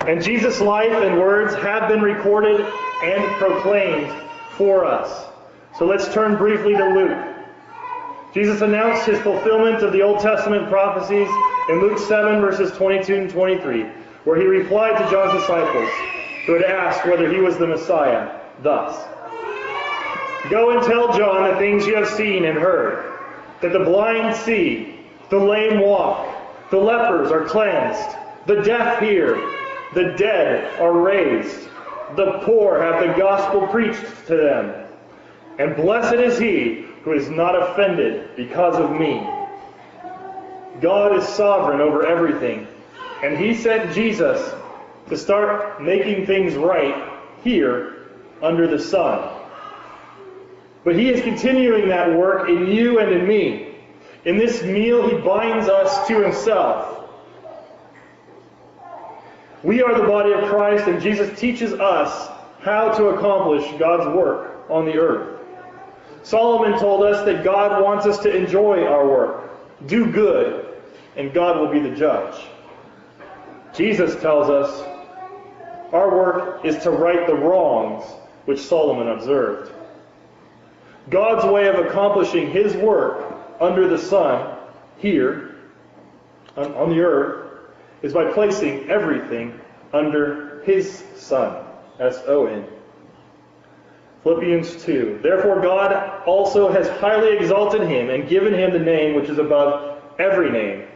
And 0.00 0.22
Jesus' 0.22 0.60
life 0.60 0.92
and 0.92 1.18
words 1.18 1.54
have 1.54 1.88
been 1.88 2.02
recorded 2.02 2.60
and 2.60 3.24
proclaimed 3.36 4.12
for 4.50 4.84
us. 4.84 5.30
So 5.78 5.86
let's 5.86 6.12
turn 6.12 6.36
briefly 6.36 6.74
to 6.74 6.88
Luke. 6.90 7.34
Jesus 8.34 8.60
announced 8.60 9.06
his 9.06 9.18
fulfillment 9.20 9.82
of 9.82 9.92
the 9.92 10.02
Old 10.02 10.20
Testament 10.20 10.68
prophecies 10.68 11.28
in 11.70 11.80
Luke 11.80 11.98
7, 11.98 12.40
verses 12.42 12.70
22 12.76 13.14
and 13.14 13.30
23, 13.30 13.84
where 14.24 14.38
he 14.38 14.44
replied 14.44 14.98
to 14.98 15.10
John's 15.10 15.40
disciples 15.40 15.88
who 16.44 16.52
had 16.52 16.64
asked 16.64 17.06
whether 17.06 17.32
he 17.32 17.40
was 17.40 17.56
the 17.56 17.66
Messiah, 17.66 18.40
thus 18.62 19.13
Go 20.50 20.70
and 20.70 20.86
tell 20.86 21.16
John 21.16 21.50
the 21.50 21.56
things 21.58 21.86
you 21.86 21.96
have 21.96 22.08
seen 22.08 22.44
and 22.44 22.58
heard 22.58 23.12
that 23.60 23.72
the 23.72 23.80
blind 23.80 24.36
see, 24.36 25.00
the 25.30 25.38
lame 25.38 25.80
walk, 25.80 26.70
the 26.70 26.78
lepers 26.78 27.30
are 27.30 27.44
cleansed, 27.44 28.16
the 28.46 28.62
deaf 28.62 29.00
hear, 29.00 29.36
The 29.94 30.14
dead 30.18 30.80
are 30.80 30.92
raised. 30.92 31.68
The 32.16 32.40
poor 32.44 32.80
have 32.82 33.00
the 33.00 33.18
gospel 33.18 33.66
preached 33.68 34.04
to 34.26 34.36
them. 34.36 34.74
And 35.58 35.76
blessed 35.76 36.14
is 36.14 36.38
he 36.38 36.86
who 37.04 37.12
is 37.12 37.30
not 37.30 37.54
offended 37.60 38.30
because 38.36 38.74
of 38.76 38.90
me. 38.90 39.26
God 40.80 41.16
is 41.16 41.26
sovereign 41.26 41.80
over 41.80 42.04
everything. 42.04 42.66
And 43.22 43.38
he 43.38 43.54
sent 43.54 43.94
Jesus 43.94 44.52
to 45.08 45.16
start 45.16 45.82
making 45.82 46.26
things 46.26 46.54
right 46.54 47.10
here 47.42 48.08
under 48.42 48.66
the 48.66 48.78
sun. 48.78 49.33
But 50.84 50.96
he 50.96 51.08
is 51.08 51.22
continuing 51.22 51.88
that 51.88 52.14
work 52.14 52.48
in 52.48 52.66
you 52.66 53.00
and 53.00 53.10
in 53.10 53.26
me. 53.26 53.74
In 54.24 54.36
this 54.36 54.62
meal, 54.62 55.08
he 55.08 55.16
binds 55.16 55.68
us 55.68 56.06
to 56.08 56.22
himself. 56.22 57.08
We 59.62 59.82
are 59.82 59.98
the 59.98 60.06
body 60.06 60.32
of 60.32 60.44
Christ, 60.44 60.86
and 60.88 61.00
Jesus 61.00 61.38
teaches 61.38 61.72
us 61.72 62.30
how 62.60 62.92
to 62.92 63.08
accomplish 63.08 63.64
God's 63.78 64.14
work 64.14 64.66
on 64.68 64.84
the 64.84 64.96
earth. 64.96 65.40
Solomon 66.22 66.78
told 66.78 67.02
us 67.04 67.24
that 67.24 67.44
God 67.44 67.82
wants 67.82 68.06
us 68.06 68.18
to 68.20 68.34
enjoy 68.34 68.84
our 68.84 69.06
work, 69.06 69.50
do 69.86 70.10
good, 70.10 70.66
and 71.16 71.32
God 71.32 71.60
will 71.60 71.68
be 71.68 71.80
the 71.80 71.94
judge. 71.94 72.34
Jesus 73.74 74.20
tells 74.20 74.48
us 74.48 74.86
our 75.92 76.10
work 76.10 76.64
is 76.64 76.82
to 76.82 76.90
right 76.90 77.26
the 77.26 77.34
wrongs 77.34 78.04
which 78.46 78.60
Solomon 78.60 79.08
observed. 79.08 79.72
God's 81.10 81.44
way 81.44 81.68
of 81.68 81.76
accomplishing 81.76 82.50
his 82.50 82.74
work 82.76 83.34
under 83.60 83.88
the 83.88 83.98
sun, 83.98 84.58
here, 84.98 85.56
on, 86.56 86.74
on 86.74 86.90
the 86.90 87.00
earth, 87.00 87.72
is 88.02 88.12
by 88.12 88.32
placing 88.32 88.88
everything 88.90 89.58
under 89.92 90.62
his 90.64 91.04
Son. 91.16 91.64
S-O-N. 92.00 92.64
Philippians 94.22 94.82
2. 94.82 95.20
Therefore 95.22 95.60
God 95.60 96.22
also 96.26 96.72
has 96.72 96.88
highly 96.88 97.36
exalted 97.36 97.82
him 97.82 98.10
and 98.10 98.28
given 98.28 98.54
him 98.54 98.72
the 98.72 98.78
name 98.78 99.14
which 99.14 99.28
is 99.28 99.38
above 99.38 100.00
every 100.18 100.50
name, 100.50 100.86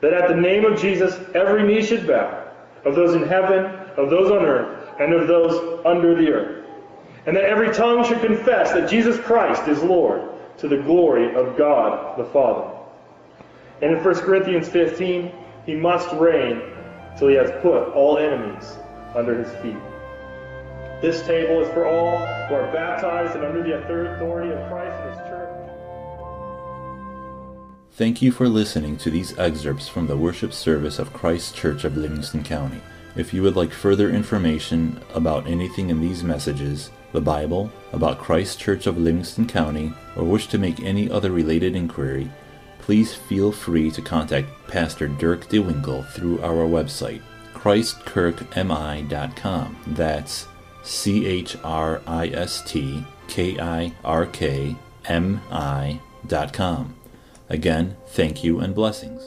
that 0.00 0.12
at 0.12 0.28
the 0.28 0.34
name 0.34 0.64
of 0.64 0.80
Jesus 0.80 1.18
every 1.34 1.62
knee 1.62 1.82
should 1.82 2.06
bow, 2.06 2.50
of 2.84 2.94
those 2.94 3.14
in 3.14 3.22
heaven, 3.22 3.64
of 3.96 4.10
those 4.10 4.30
on 4.30 4.44
earth, 4.44 4.90
and 4.98 5.14
of 5.14 5.28
those 5.28 5.84
under 5.86 6.14
the 6.14 6.30
earth, 6.30 6.61
and 7.26 7.36
that 7.36 7.44
every 7.44 7.72
tongue 7.72 8.04
should 8.04 8.20
confess 8.20 8.72
that 8.72 8.90
Jesus 8.90 9.18
Christ 9.18 9.68
is 9.68 9.82
Lord, 9.82 10.28
to 10.58 10.68
the 10.68 10.78
glory 10.78 11.34
of 11.34 11.56
God 11.56 12.18
the 12.18 12.24
Father. 12.24 12.70
And 13.80 13.96
in 13.96 14.04
1 14.04 14.14
Corinthians 14.16 14.68
15, 14.68 15.32
he 15.66 15.74
must 15.74 16.12
reign 16.14 16.62
till 17.18 17.28
he 17.28 17.34
has 17.34 17.50
put 17.62 17.92
all 17.94 18.18
enemies 18.18 18.76
under 19.14 19.36
his 19.42 19.52
feet. 19.62 19.76
This 21.00 21.22
table 21.26 21.62
is 21.62 21.68
for 21.72 21.86
all 21.86 22.18
who 22.46 22.54
are 22.54 22.72
baptized 22.72 23.34
and 23.34 23.44
under 23.44 23.62
the 23.62 23.76
authority 23.82 24.52
of 24.52 24.68
Christ 24.68 24.94
and 25.00 25.10
his 25.10 25.18
church. 25.28 25.48
Thank 27.92 28.22
you 28.22 28.30
for 28.32 28.48
listening 28.48 28.96
to 28.98 29.10
these 29.10 29.36
excerpts 29.38 29.88
from 29.88 30.06
the 30.06 30.16
worship 30.16 30.52
service 30.52 30.98
of 30.98 31.12
Christ 31.12 31.56
Kirk 31.56 31.84
of 31.84 31.96
Livingston 31.96 32.44
County. 32.44 32.80
If 33.16 33.34
you 33.34 33.42
would 33.42 33.56
like 33.56 33.72
further 33.72 34.10
information 34.10 35.02
about 35.12 35.46
anything 35.46 35.90
in 35.90 36.00
these 36.00 36.22
messages, 36.22 36.90
the 37.12 37.20
Bible, 37.20 37.70
about 37.92 38.18
Christ 38.18 38.60
Kirk 38.60 38.86
of 38.86 38.98
Livingston 38.98 39.46
County, 39.46 39.92
or 40.16 40.24
wish 40.24 40.48
to 40.48 40.58
make 40.58 40.80
any 40.80 41.08
other 41.10 41.30
related 41.30 41.76
inquiry, 41.76 42.28
please 42.80 43.14
feel 43.14 43.52
free 43.52 43.90
to 43.90 44.02
contact 44.02 44.48
Pastor 44.68 45.08
Dirk 45.08 45.48
DeWinkle 45.48 46.08
through 46.10 46.42
our 46.42 46.66
website, 46.66 47.22
christkirkmi.com. 47.54 49.76
That's 49.88 50.46
C 50.82 51.26
H 51.26 51.56
R 51.62 52.00
I 52.06 52.28
S 52.28 52.62
T 52.62 53.04
K 53.28 53.58
I 53.58 53.92
R 54.04 54.26
K 54.26 54.76
M 55.06 55.40
I 55.50 56.00
dot 56.26 56.52
com. 56.52 56.94
Again, 57.48 57.96
thank 58.08 58.42
you 58.42 58.60
and 58.60 58.74
blessings. 58.74 59.22